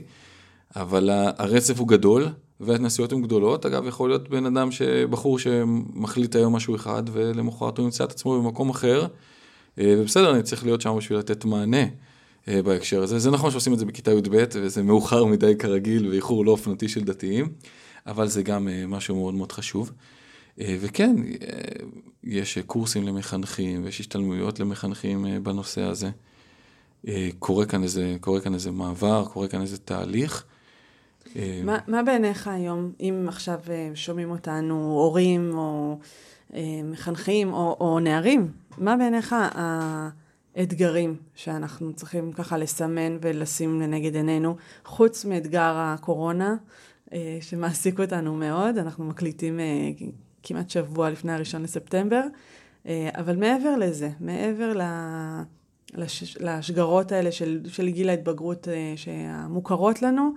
[0.75, 2.27] אבל הרצף הוא גדול,
[2.59, 3.65] וההתנסויות הן גדולות.
[3.65, 4.69] אגב, יכול להיות בן אדם,
[5.09, 9.07] בחור שמחליט היום משהו אחד, ולמחרת הוא ימצא את עצמו במקום אחר,
[9.79, 11.83] אה, ובסדר, אני צריך להיות שם בשביל לתת מענה.
[12.47, 13.19] אה, בהקשר הזה.
[13.19, 17.03] זה נכון שעושים את זה בכיתה י"ב, וזה מאוחר מדי כרגיל, ואיחור לא אופנתי של
[17.03, 17.49] דתיים,
[18.05, 19.91] אבל זה גם אה, משהו מאוד מאוד חשוב.
[20.59, 21.15] וכן,
[22.23, 26.09] יש קורסים למחנכים, ויש השתלמויות למחנכים בנושא הזה.
[27.39, 30.45] קורה כאן איזה, קורה כאן איזה מעבר, קורה כאן איזה תהליך.
[31.63, 33.59] מה, מה בעיניך היום, אם עכשיו
[33.95, 35.97] שומעים אותנו הורים או
[36.83, 40.09] מחנכים או, או נערים, מה בעיניך ה...
[40.63, 46.55] אתגרים שאנחנו צריכים ככה לסמן ולשים לנגד עינינו, חוץ מאתגר הקורונה,
[47.13, 49.65] אה, שמעסיק אותנו מאוד, אנחנו מקליטים אה,
[50.43, 52.21] כמעט שבוע לפני הראשון לספטמבר,
[52.87, 54.73] אה, אבל מעבר לזה, מעבר
[55.93, 60.31] לש, לשגרות האלה של, של גיל ההתבגרות שהמוכרות לנו,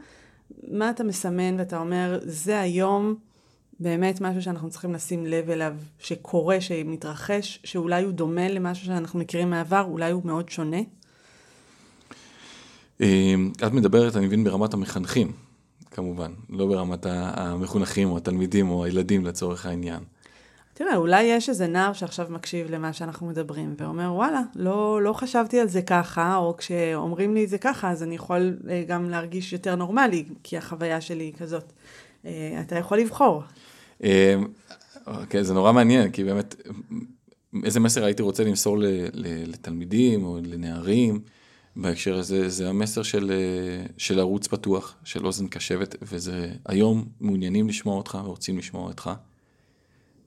[0.69, 3.15] מה אתה מסמן ואתה אומר, זה היום
[3.81, 9.51] באמת משהו שאנחנו צריכים לשים לב אליו, שקורה, שמתרחש, שאולי הוא דומה למשהו שאנחנו מכירים
[9.51, 10.81] מהעבר, אולי הוא מאוד שונה?
[13.01, 15.33] אמ, את מדברת, אני מבין, ברמת המחנכים,
[15.91, 20.01] כמובן, לא ברמת המחונכים או התלמידים או הילדים לצורך העניין.
[20.75, 25.61] תראה, אולי יש איזה נער שעכשיו מקשיב למה שאנחנו מדברים, ואומר, וואלה, לא, לא חשבתי
[25.61, 29.53] על זה ככה, או כשאומרים לי את זה ככה, אז אני יכול אה, גם להרגיש
[29.53, 31.73] יותר נורמלי, כי החוויה שלי היא כזאת.
[32.61, 33.43] אתה יכול לבחור.
[35.31, 36.55] כן, זה נורא מעניין, כי באמת,
[37.65, 38.77] איזה מסר הייתי רוצה למסור
[39.47, 41.21] לתלמידים או לנערים
[41.77, 43.33] בהקשר הזה, זה המסר של,
[43.99, 49.11] של ערוץ פתוח, של אוזן קשבת, וזה היום מעוניינים לשמוע אותך ורוצים לשמוע אותך.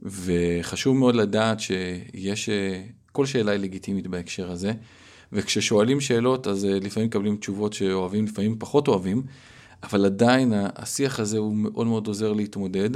[0.03, 2.49] וחשוב מאוד לדעת שיש,
[3.11, 4.71] כל שאלה היא לגיטימית בהקשר הזה,
[5.31, 9.23] וכששואלים שאלות אז לפעמים מקבלים תשובות שאוהבים, לפעמים פחות אוהבים,
[9.83, 12.89] אבל עדיין השיח הזה הוא מאוד מאוד עוזר להתמודד,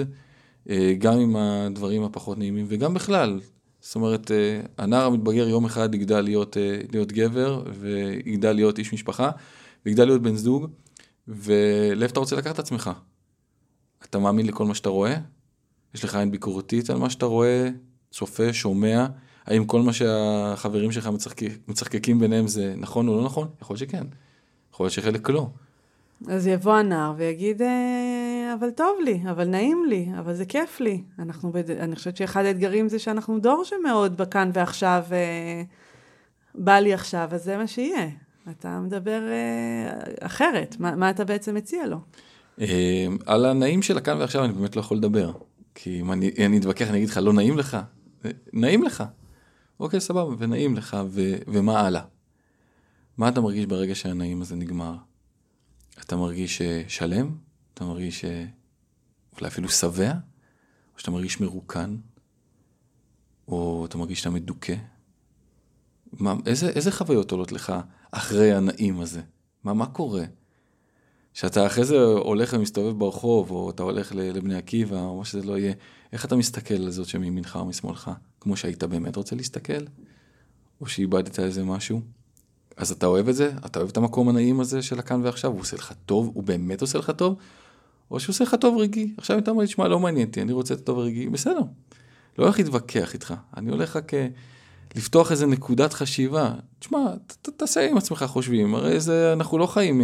[1.00, 3.40] גם עם הדברים הפחות נעימים וגם בכלל.
[3.82, 4.32] זאת אומרת,
[4.78, 6.58] הנער המתבגר יום אחד יגדל להיות,
[6.92, 9.32] להיות גבר ויגדל להיות איש משפחה
[9.86, 10.68] ויגדל להיות בן זוג,
[11.28, 12.92] ולאיפה אתה רוצה לקחת את עצמך?
[14.04, 15.18] אתה מאמין לכל מה שאתה רואה?
[15.94, 17.70] יש לך עין ביקורתית על מה שאתה רואה,
[18.12, 19.06] צופה, שומע?
[19.46, 21.42] האם כל מה שהחברים שלך מצחק...
[21.68, 23.48] מצחקקים ביניהם זה נכון או לא נכון?
[23.62, 24.04] יכול להיות שכן.
[24.74, 25.48] יכול להיות שחלק לא.
[26.28, 31.02] אז יבוא הנער ויגיד, אה, אבל טוב לי, אבל נעים לי, אבל זה כיף לי.
[31.20, 31.52] אנחנו.
[31.80, 35.62] אני חושבת שאחד האתגרים זה שאנחנו דור שמאוד בכאן ועכשיו, אה,
[36.56, 38.08] בא לי עכשיו, אז זה מה שיהיה.
[38.50, 41.98] אתה מדבר אה, אחרת, מה, מה אתה בעצם מציע לו?
[43.26, 45.32] על הנעים של הכאן ועכשיו אני באמת לא יכול לדבר.
[45.80, 47.78] כי אם אני, אני אתווכח, אני אגיד לך, לא נעים לך?
[48.54, 49.04] נעים לך.
[49.80, 52.02] אוקיי, סבבה, ונעים לך, ו, ומה הלאה?
[53.18, 54.96] מה אתה מרגיש ברגע שהנעים הזה נגמר?
[56.02, 57.36] אתה מרגיש אה, שלם?
[57.74, 58.46] אתה מרגיש אה,
[59.38, 60.12] אולי אפילו שבע?
[60.94, 61.96] או שאתה מרגיש מרוקן?
[63.48, 64.76] או אתה מרגיש שאתה מדוכא?
[66.14, 67.74] מה, איזה, איזה חוויות עולות לך
[68.12, 69.22] אחרי הנעים הזה?
[69.64, 70.24] מה, מה קורה?
[71.38, 75.58] שאתה אחרי זה הולך ומסתובב ברחוב, או אתה הולך לבני עקיבא, או מה שזה לא
[75.58, 75.74] יהיה,
[76.14, 78.12] איך אתה מסתכל על זאת שמימינך או משמאלך?
[78.42, 79.84] כמו שהיית באמת רוצה להסתכל?
[80.82, 82.02] או שאיבדת איזה משהו?
[82.78, 83.52] אז אתה אוהב את זה?
[83.66, 85.52] אתה אוהב את המקום הנעים הזה של הכאן ועכשיו?
[85.52, 86.32] הוא עושה לך טוב?
[86.34, 87.36] הוא באמת עושה לך טוב?
[88.12, 89.14] או שהוא עושה לך טוב רגעי?
[89.18, 91.62] עכשיו אתה אומר לי, תשמע, לא מעניין אותי, אני רוצה את הטוב הרגעי, בסדר.
[92.38, 94.28] לא הולך להתווכח איתך, אני הולך רק אה,
[94.96, 96.54] לפתוח איזה נקודת חשיבה.
[96.80, 97.00] תשמע,
[97.42, 100.02] תעשה עם עצמך חושבים, הרי זה, אנחנו לא חיים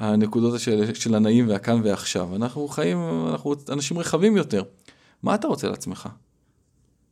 [0.00, 2.98] מהנקודות של, של הנעים והכאן ועכשיו, אנחנו חיים,
[3.30, 4.62] אנחנו אנשים רחבים יותר.
[5.22, 6.08] מה אתה רוצה לעצמך?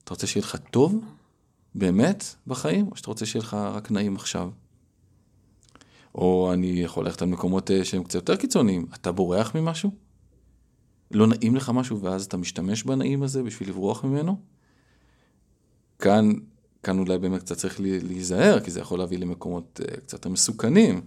[0.05, 1.05] אתה רוצה שיהיה לך טוב?
[1.75, 4.51] באמת בחיים, או שאתה רוצה שיהיה לך רק נעים עכשיו?
[6.15, 9.91] או אני יכול ללכת על מקומות אה, שהם קצת יותר קיצוניים, אתה בורח ממשהו?
[11.11, 14.41] לא נעים לך משהו ואז אתה משתמש בנעים הזה בשביל לברוח ממנו?
[15.99, 16.33] כאן,
[16.83, 21.01] כאן אולי באמת קצת צריך להיזהר, כי זה יכול להביא למקומות אה, קצת יותר מסוכנים.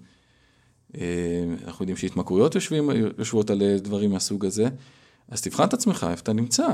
[0.98, 4.68] אה, אנחנו יודעים שהתמכרויות יושבים, יושבות על דברים מהסוג הזה,
[5.28, 6.68] אז תבחן את עצמך איפה אתה נמצא.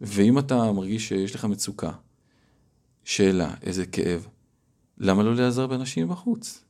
[0.00, 1.90] ואם אתה מרגיש שיש לך מצוקה,
[3.04, 4.26] שאלה, איזה כאב,
[4.98, 6.64] למה לא להיעזר באנשים בחוץ?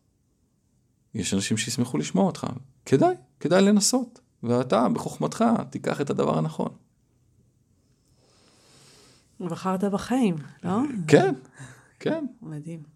[1.14, 2.46] יש אנשים שישמחו לשמוע אותך,
[2.86, 6.68] כדאי, כדאי לנסות, ואתה בחוכמתך תיקח את הדבר הנכון.
[9.40, 10.78] בחרת בחיים, לא?
[11.08, 11.34] כן,
[12.00, 12.26] כן.
[12.42, 12.91] מדהים.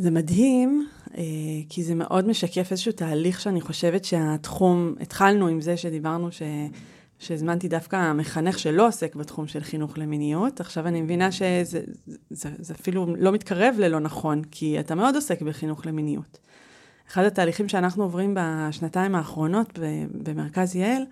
[0.00, 1.22] זה מדהים, אה,
[1.68, 6.42] כי זה מאוד משקף איזשהו תהליך שאני חושבת שהתחום, התחלנו עם זה שדיברנו ש...
[7.18, 10.60] שהזמנתי דווקא מחנך שלא עוסק בתחום של חינוך למיניות.
[10.60, 11.80] עכשיו אני מבינה שזה זה,
[12.30, 16.38] זה, זה אפילו לא מתקרב ללא נכון, כי אתה מאוד עוסק בחינוך למיניות.
[17.08, 19.78] אחד התהליכים שאנחנו עוברים בשנתיים האחרונות
[20.12, 21.02] במרכז יעל,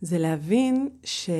[0.00, 1.30] זה להבין ש...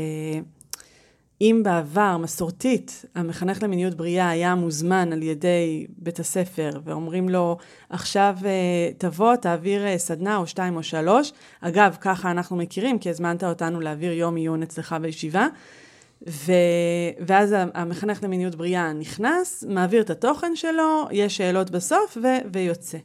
[1.40, 7.56] אם בעבר, מסורתית, המחנך למיניות בריאה היה מוזמן על ידי בית הספר, ואומרים לו,
[7.90, 11.32] עכשיו אה, תבוא, תעביר אה, סדנה או שתיים או שלוש.
[11.60, 15.46] אגב, ככה אנחנו מכירים, כי הזמנת אותנו להעביר יום עיון אצלך בישיבה.
[16.28, 16.52] ו...
[17.26, 22.26] ואז המחנך למיניות בריאה נכנס, מעביר את התוכן שלו, יש שאלות בסוף ו...
[22.52, 22.98] ויוצא.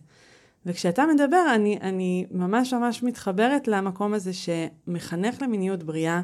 [0.66, 6.22] וכשאתה מדבר, אני, אני ממש ממש מתחברת למקום הזה שמחנך למיניות בריאה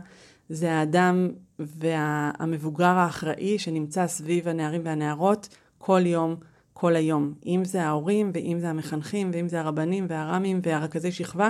[0.49, 1.29] זה האדם
[1.59, 6.35] והמבוגר האחראי שנמצא סביב הנערים והנערות כל יום,
[6.73, 7.33] כל היום.
[7.45, 11.49] אם זה ההורים, ואם זה המחנכים, ואם זה הרבנים והר"מים והרכזי שכבה,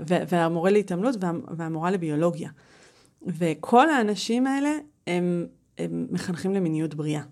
[0.00, 1.16] והמורה להתעמלות
[1.56, 2.50] והמורה לביולוגיה.
[3.26, 4.70] וכל האנשים האלה
[5.06, 5.46] הם,
[5.78, 7.22] הם מחנכים למיניות בריאה.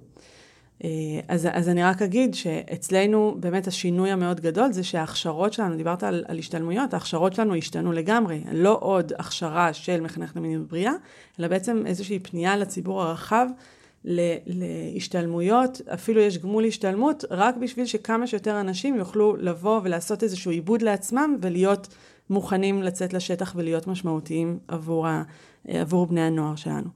[0.85, 0.91] אה,
[1.29, 6.25] אז, אז אני רק אגיד שאצלנו באמת השינוי המאוד גדול זה שההכשרות שלנו, דיברת על,
[6.29, 8.41] על השתלמויות, ההכשרות שלנו השתנו לגמרי.
[8.53, 10.93] לא עוד הכשרה של מחנך למיניות בריאה,
[11.41, 13.47] אלא בעצם איזושהי פנייה לציבור הרחב
[14.05, 20.83] להשתלמויות, אפילו יש גמול השתלמות, רק בשביל שכמה שיותר אנשים יוכלו לבוא ולעשות איזשהו עיבוד
[20.83, 21.89] לעצמם ולהיות
[22.31, 25.23] מוכנים לצאת לשטח ולהיות משמעותיים עבור, ה,
[25.69, 26.89] עבור בני הנוער שלנו.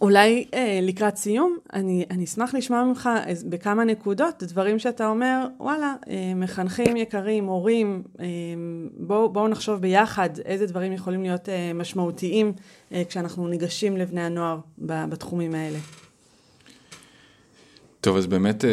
[0.00, 3.08] אולי אה, לקראת סיום, אני, אני אשמח לשמוע ממך
[3.48, 8.26] בכמה נקודות, דברים שאתה אומר, וואלה, אה, מחנכים יקרים, הורים, אה,
[8.98, 12.52] בואו בוא נחשוב ביחד איזה דברים יכולים להיות אה, משמעותיים
[12.92, 15.78] אה, כשאנחנו ניגשים לבני הנוער בתחומים האלה.
[18.00, 18.70] טוב, אז באמת אה,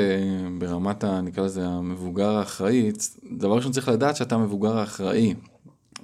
[0.58, 2.92] ברמת, ה, נקרא לזה, המבוגר האחראי,
[3.32, 5.34] דבר ראשון צריך לדעת שאתה המבוגר האחראי.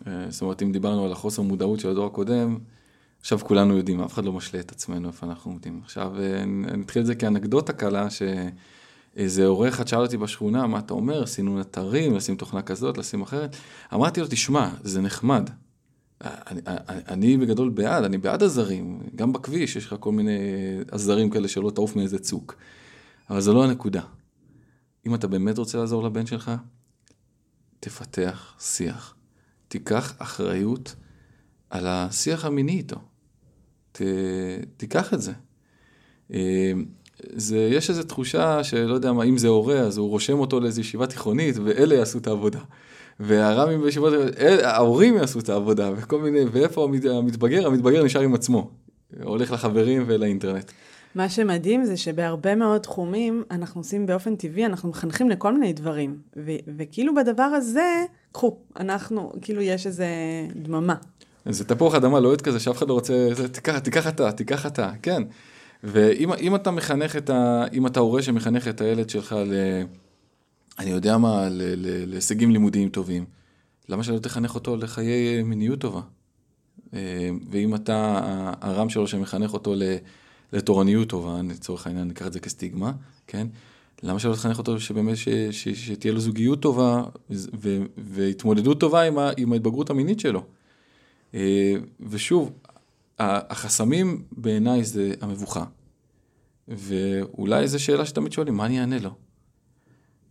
[0.07, 2.57] אה, זאת אומרת, אם דיברנו על החוסר מודעות של הדור הקודם,
[3.23, 5.81] עכשיו כולנו יודעים, אף אחד לא משלה את עצמנו איפה אנחנו עומדים.
[5.83, 10.79] עכשיו, אה, אני אתחיל את זה כאנקדוטה קלה, שאיזה הורה אחד שאל אותי בשכונה, מה
[10.79, 13.55] אתה אומר, סינון אתרים, לשים תוכנה כזאת, לשים אחרת.
[13.93, 15.49] אמרתי לו, תשמע, זה נחמד.
[16.21, 18.99] אני, אני, אני בגדול בעד, אני בעד עזרים.
[19.15, 20.39] גם בכביש יש לך כל מיני
[20.91, 22.55] עזרים כאלה שלא תעוף מאיזה צוק.
[23.29, 24.01] אבל זו לא הנקודה.
[25.07, 26.51] אם אתה באמת רוצה לעזור לבן שלך,
[27.79, 29.15] תפתח שיח.
[29.67, 30.95] תיקח אחריות
[31.69, 33.12] על השיח המיני איתו.
[33.93, 34.01] ת,
[34.77, 35.31] תיקח את זה.
[36.33, 36.71] אה,
[37.35, 37.57] זה.
[37.71, 41.07] יש איזו תחושה שלא יודע מה, אם זה הורה, אז הוא רושם אותו לאיזו ישיבה
[41.07, 42.59] תיכונית, ואלה יעשו את העבודה.
[43.19, 44.13] והר"מים בישיבות,
[44.63, 46.83] ההורים יעשו את העבודה, וכל מיני, ואיפה
[47.17, 47.67] המתבגר?
[47.67, 48.71] המתבגר נשאר עם עצמו.
[49.23, 50.71] הולך לחברים ולאינטרנט.
[51.15, 56.17] מה שמדהים זה שבהרבה מאוד תחומים אנחנו עושים באופן טבעי, אנחנו מחנכים לכל מיני דברים.
[56.37, 60.07] ו- וכאילו בדבר הזה, קחו, אנחנו, כאילו יש איזה
[60.55, 60.95] דממה.
[61.49, 64.91] זה תפוח אדמה לוהט כזה שאף אחד לא רוצה, זה, תיקח, תיקח אתה, תיקח אתה,
[65.01, 65.23] כן.
[65.83, 67.63] ואם אתה מחנך את ה...
[67.73, 69.53] אם אתה הורה שמחנך את הילד שלך ל...
[70.79, 71.47] אני יודע מה,
[72.07, 73.25] להישגים לימודיים טובים,
[73.89, 76.01] למה שלא תחנך אותו לחיי מיניות טובה?
[76.93, 78.21] אה, ואם אתה
[78.61, 79.75] הרם שלו שמחנך אותו
[80.53, 82.91] לתורניות טובה, לצורך העניין ניקח את זה כסטיגמה,
[83.27, 83.47] כן?
[84.03, 89.19] למה שלא תחנך אותו שבאמת ש, ש, שתהיה לו זוגיות טובה ו, והתמודדות טובה עם,
[89.19, 90.43] ה, עם ההתבגרות המינית שלו?
[91.33, 92.51] אה, ושוב,
[93.19, 95.63] החסמים בעיניי זה המבוכה.
[96.67, 99.15] ואולי זו שאלה שתמיד שואלים, מה אני אענה לו?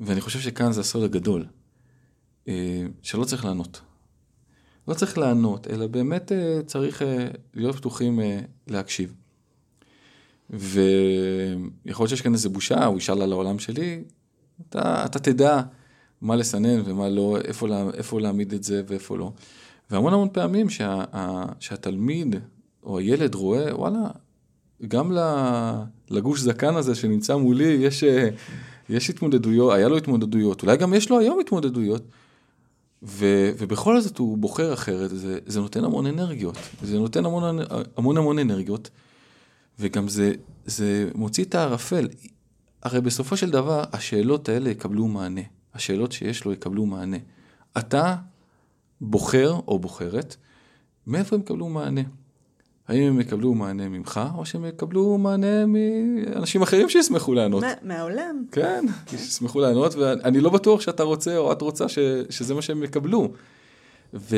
[0.00, 1.46] ואני חושב שכאן זה הסוד הגדול,
[2.48, 3.80] אה, שלא צריך לענות.
[4.88, 7.03] לא צריך לענות, אלא באמת אה, צריך
[7.55, 8.20] להיות פתוחים
[8.66, 9.14] להקשיב.
[10.50, 14.05] ויכול להיות שיש כאן איזה בושה, הוא ישאל על העולם שלי,
[14.68, 15.62] אתה, אתה תדע
[16.20, 19.32] מה לסנן ומה לא, איפה, איפה להעמיד את זה ואיפה לא.
[19.93, 21.05] והמון המון פעמים שה,
[21.61, 22.36] שהתלמיד
[22.82, 24.11] או הילד רואה, וואלה,
[24.88, 25.12] גם
[26.11, 28.05] לגוש זקן הזה שנמצא מולי, יש,
[28.88, 32.03] יש התמודדויות, היה לו התמודדויות, אולי גם יש לו היום התמודדויות,
[33.03, 37.59] ו, ובכל זאת הוא בוחר אחרת, זה, זה נותן המון אנרגיות, זה נותן המון
[37.97, 38.90] המון, המון אנרגיות.
[39.78, 40.32] וגם זה,
[40.66, 42.09] זה מוציא את הערפל.
[42.82, 45.40] הרי בסופו של דבר, השאלות האלה יקבלו מענה.
[45.74, 47.16] השאלות שיש לו יקבלו מענה.
[47.78, 48.16] אתה
[49.03, 50.36] בוחר או בוחרת,
[51.07, 52.00] מאיפה הם יקבלו מענה?
[52.88, 57.64] האם הם יקבלו מענה ממך, או שהם יקבלו מענה מאנשים אחרים שישמחו לענות?
[57.82, 58.44] מהעולם.
[58.53, 61.98] כן, שישמחו לענות, ואני לא בטוח שאתה רוצה או את רוצה ש,
[62.30, 63.32] שזה מה שהם יקבלו.
[64.14, 64.36] ו...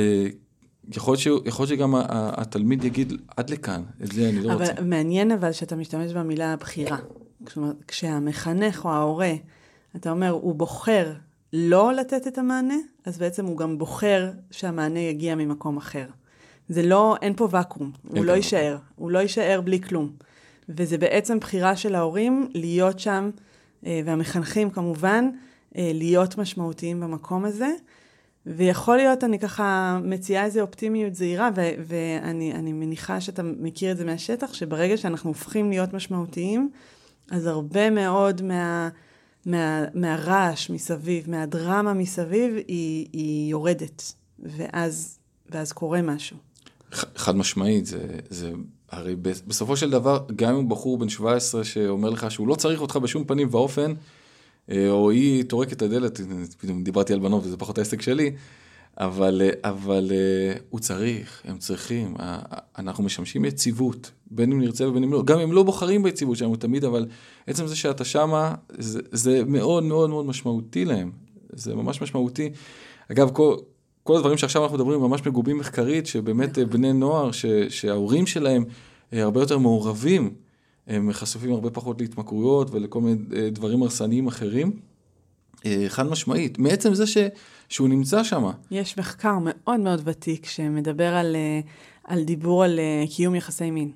[0.92, 1.16] יכול
[1.56, 4.72] להיות שגם התלמיד יגיד עד לכאן, את זה אני לא אבל רוצה.
[4.72, 6.98] אבל מעניין אבל שאתה משתמש במילה בחירה.
[7.44, 9.32] כלומר, כשהמחנך או ההורה,
[9.96, 11.12] אתה אומר, הוא בוחר
[11.56, 16.06] לא לתת את המענה, אז בעצם הוא גם בוחר שהמענה יגיע ממקום אחר.
[16.68, 20.10] זה לא, אין פה ואקום, הוא לא יישאר, הוא לא יישאר בלי כלום.
[20.68, 23.30] וזה בעצם בחירה של ההורים להיות שם,
[23.86, 25.30] אה, והמחנכים כמובן,
[25.76, 27.70] אה, להיות משמעותיים במקום הזה.
[28.46, 34.04] ויכול להיות, אני ככה מציעה איזו אופטימיות זהירה, ו- ואני מניחה שאתה מכיר את זה
[34.04, 36.70] מהשטח, שברגע שאנחנו הופכים להיות משמעותיים,
[37.30, 38.88] אז הרבה מאוד מה,
[39.46, 45.18] מה, מהרעש מסביב, מהדרמה מסביב, היא, היא יורדת, ואז,
[45.50, 46.36] ואז קורה משהו.
[46.92, 48.52] חד משמעית, זה, זה
[48.90, 49.16] הרי
[49.46, 53.24] בסופו של דבר, גם אם בחור בן 17 שאומר לך שהוא לא צריך אותך בשום
[53.24, 53.92] פנים ואופן,
[54.70, 56.20] אה, או היא טורקת את הדלת,
[56.58, 58.32] פתאום דיברתי על בנות וזה פחות העסק שלי,
[58.98, 62.14] אבל, אה, אבל אה, הוא צריך, הם צריכים,
[62.78, 66.56] אנחנו משמשים יציבות, בין אם נרצה ובין אם לא, גם אם לא בוחרים ביציבות שלנו
[66.56, 67.06] תמיד, אבל
[67.46, 71.10] עצם זה שאתה שמה, זה, זה מאוד מאוד מאוד משמעותי להם,
[71.52, 72.50] זה ממש משמעותי.
[73.12, 73.56] אגב, כל,
[74.02, 78.64] כל הדברים שעכשיו אנחנו מדברים ממש מגובים מחקרית, שבאמת בני נוער, ש, שההורים שלהם
[79.12, 80.34] הרבה יותר מעורבים
[80.86, 84.72] הם חשופים הרבה פחות להתמכרויות ולכל מיני אה, דברים הרסניים אחרים.
[85.66, 87.18] אה, חד משמעית, מעצם זה ש,
[87.68, 88.44] שהוא נמצא שם.
[88.70, 91.60] יש מחקר מאוד מאוד ותיק שמדבר על, אה,
[92.04, 92.80] על דיבור על
[93.16, 93.90] קיום יחסי מין.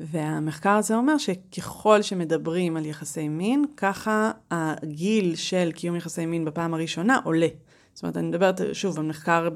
[0.00, 6.74] והמחקר הזה אומר שככל שמדברים על יחסי מין, ככה הגיל של קיום יחסי מין בפעם
[6.74, 7.48] הראשונה עולה.
[7.94, 9.48] זאת אומרת, אני מדברת שוב על מחקר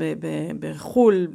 [0.61, 1.27] בחו"ל,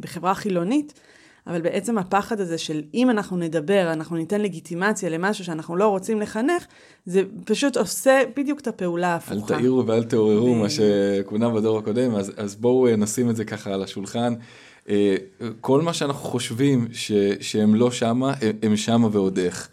[0.00, 1.00] בחברה חילונית,
[1.46, 6.20] אבל בעצם הפחד הזה של אם אנחנו נדבר, אנחנו ניתן לגיטימציה למשהו שאנחנו לא רוצים
[6.20, 6.66] לחנך,
[7.06, 9.54] זה פשוט עושה בדיוק את הפעולה ההפוכה.
[9.54, 13.44] אל תעירו ואל תעוררו, מה שכונה בדור הקודם, אז, אז בואו אה, נשים את זה
[13.44, 14.34] ככה על השולחן.
[14.88, 15.16] אה,
[15.60, 19.68] כל מה שאנחנו חושבים ש, שהם לא שמה, הם שמה ועוד איך.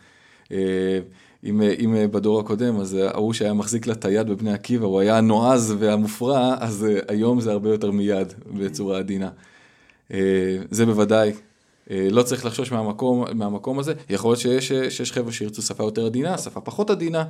[0.51, 0.99] אה,
[1.43, 5.17] אם, אם בדור הקודם, אז ההוא שהיה מחזיק לה את היד בבני עקיבא, הוא היה
[5.17, 9.29] הנועז והמופרע, אז היום זה הרבה יותר מיד, בצורה עדינה.
[10.71, 11.35] זה בוודאי אה,
[11.89, 16.37] לא צריך לחשוש מהמקום, מהמקום הזה, יכול להיות שיש, שיש חבר'ה שירצו שפה יותר עדינה,
[16.37, 17.25] שפה פחות עדינה,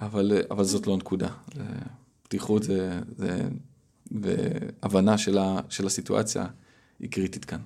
[0.00, 1.28] אבל, אבל זאת לא הנקודה.
[2.22, 3.40] פתיחות זה, זה,
[4.12, 6.46] והבנה של, ה, של הסיטואציה
[7.00, 7.60] היא קריטית כאן.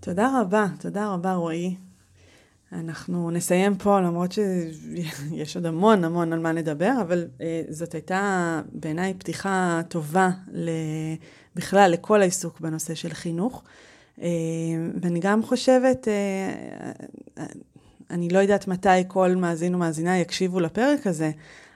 [0.00, 1.76] תודה רבה, תודה רבה רועי.
[2.72, 8.62] אנחנו נסיים פה, למרות שיש עוד המון המון על מה לדבר, אבל אה, זאת הייתה
[8.72, 10.30] בעיניי פתיחה טובה
[11.56, 13.62] בכלל לכל העיסוק בנושא של חינוך.
[14.22, 14.28] אה,
[15.00, 16.92] ואני גם חושבת, אה,
[18.10, 21.30] אני לא יודעת מתי כל מאזין ומאזינה יקשיבו לפרק הזה,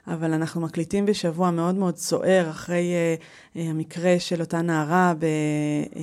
[0.07, 5.25] אבל אנחנו מקליטים בשבוע מאוד מאוד סוער אחרי uh, uh, המקרה של אותה נערה, ב,
[5.93, 5.97] uh,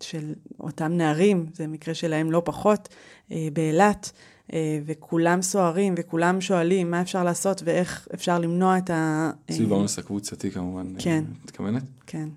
[0.00, 4.12] של אותם נערים, זה מקרה שלהם לא פחות, uh, באילת,
[4.48, 4.52] uh,
[4.86, 9.30] וכולם סוערים וכולם שואלים מה אפשר לעשות ואיך אפשר למנוע את ה...
[9.50, 11.24] סביב האונס הקבוצתי כמובן, כן.
[11.44, 11.82] מתכוונת?
[12.06, 12.28] כן,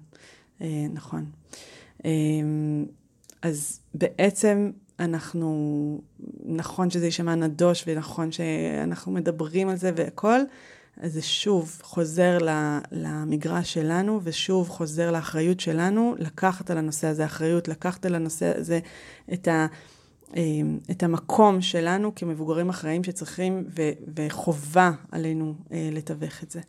[0.59, 0.63] uh,
[0.93, 1.25] נכון.
[3.41, 6.01] אז בעצם אנחנו,
[6.45, 10.39] נכון שזה יישמע נדוש ונכון שאנחנו מדברים על זה והכל,
[10.97, 12.37] אז זה שוב חוזר
[12.91, 18.79] למגרש שלנו ושוב חוזר לאחריות שלנו לקחת על הנושא הזה אחריות, לקחת על הנושא הזה
[19.33, 19.67] את, ה,
[20.35, 23.81] אמ, את המקום שלנו כמבוגרים אחראים שצריכים ו,
[24.15, 26.61] וחובה עלינו אה, לתווך את זה.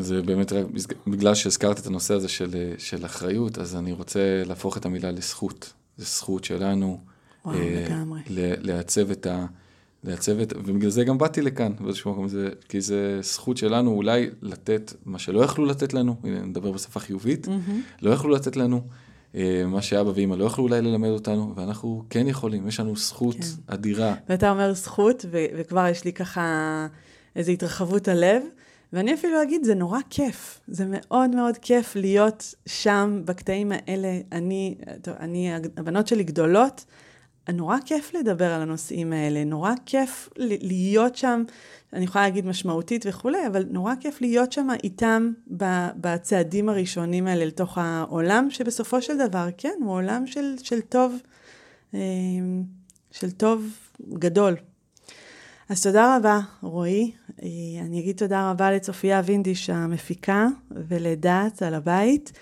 [0.00, 0.66] זה באמת רק
[1.06, 5.72] בגלל שהזכרת את הנושא הזה של, של אחריות, אז אני רוצה להפוך את המילה לזכות.
[5.96, 7.00] זו זכות שלנו.
[7.44, 8.20] וואו, אה, לגמרי.
[8.62, 9.46] לעצב את ה...
[10.04, 10.52] לעצב את...
[10.56, 15.18] ובגלל זה גם באתי לכאן, באיזשהו מקום, זה, כי זה זכות שלנו אולי לתת מה
[15.18, 18.02] שלא יכלו לתת לנו, הנה נדבר בשפה חיובית, mm-hmm.
[18.02, 18.80] לא יכלו לתת לנו,
[19.34, 23.36] אה, מה שאבא ואמא לא יכלו אולי ללמד אותנו, ואנחנו כן יכולים, יש לנו זכות
[23.36, 23.74] כן.
[23.74, 24.14] אדירה.
[24.28, 26.86] ואתה אומר זכות, ו- וכבר יש לי ככה
[27.36, 28.42] איזו התרחבות הלב.
[28.92, 30.60] ואני אפילו אגיד, זה נורא כיף.
[30.68, 34.20] זה מאוד מאוד כיף להיות שם בקטעים האלה.
[34.32, 36.84] אני, טוב, אני, הבנות שלי גדולות,
[37.48, 41.42] נורא כיף לדבר על הנושאים האלה, נורא כיף להיות שם,
[41.92, 45.32] אני יכולה להגיד משמעותית וכולי, אבל נורא כיף להיות שם איתם
[45.96, 51.14] בצעדים הראשונים האלה לתוך העולם, שבסופו של דבר, כן, הוא עולם של, של טוב,
[51.94, 52.00] אה,
[53.10, 53.64] של טוב
[54.12, 54.56] גדול.
[55.72, 57.10] אז תודה רבה, רועי.
[57.42, 57.48] אה,
[57.80, 62.32] אני אגיד תודה רבה לצופיה וינדיש המפיקה ולדעת על הבית,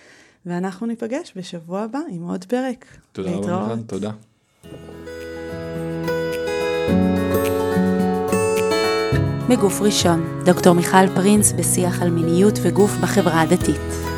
[0.46, 2.84] ואנחנו ניפגש בשבוע הבא עם עוד פרק.
[3.12, 4.10] תודה רבה, מיכל, תודה.
[9.48, 14.09] מגוף ראשון, דוקטור מיכל פרינס בשיח על מיניות וגוף בחברה הדתית.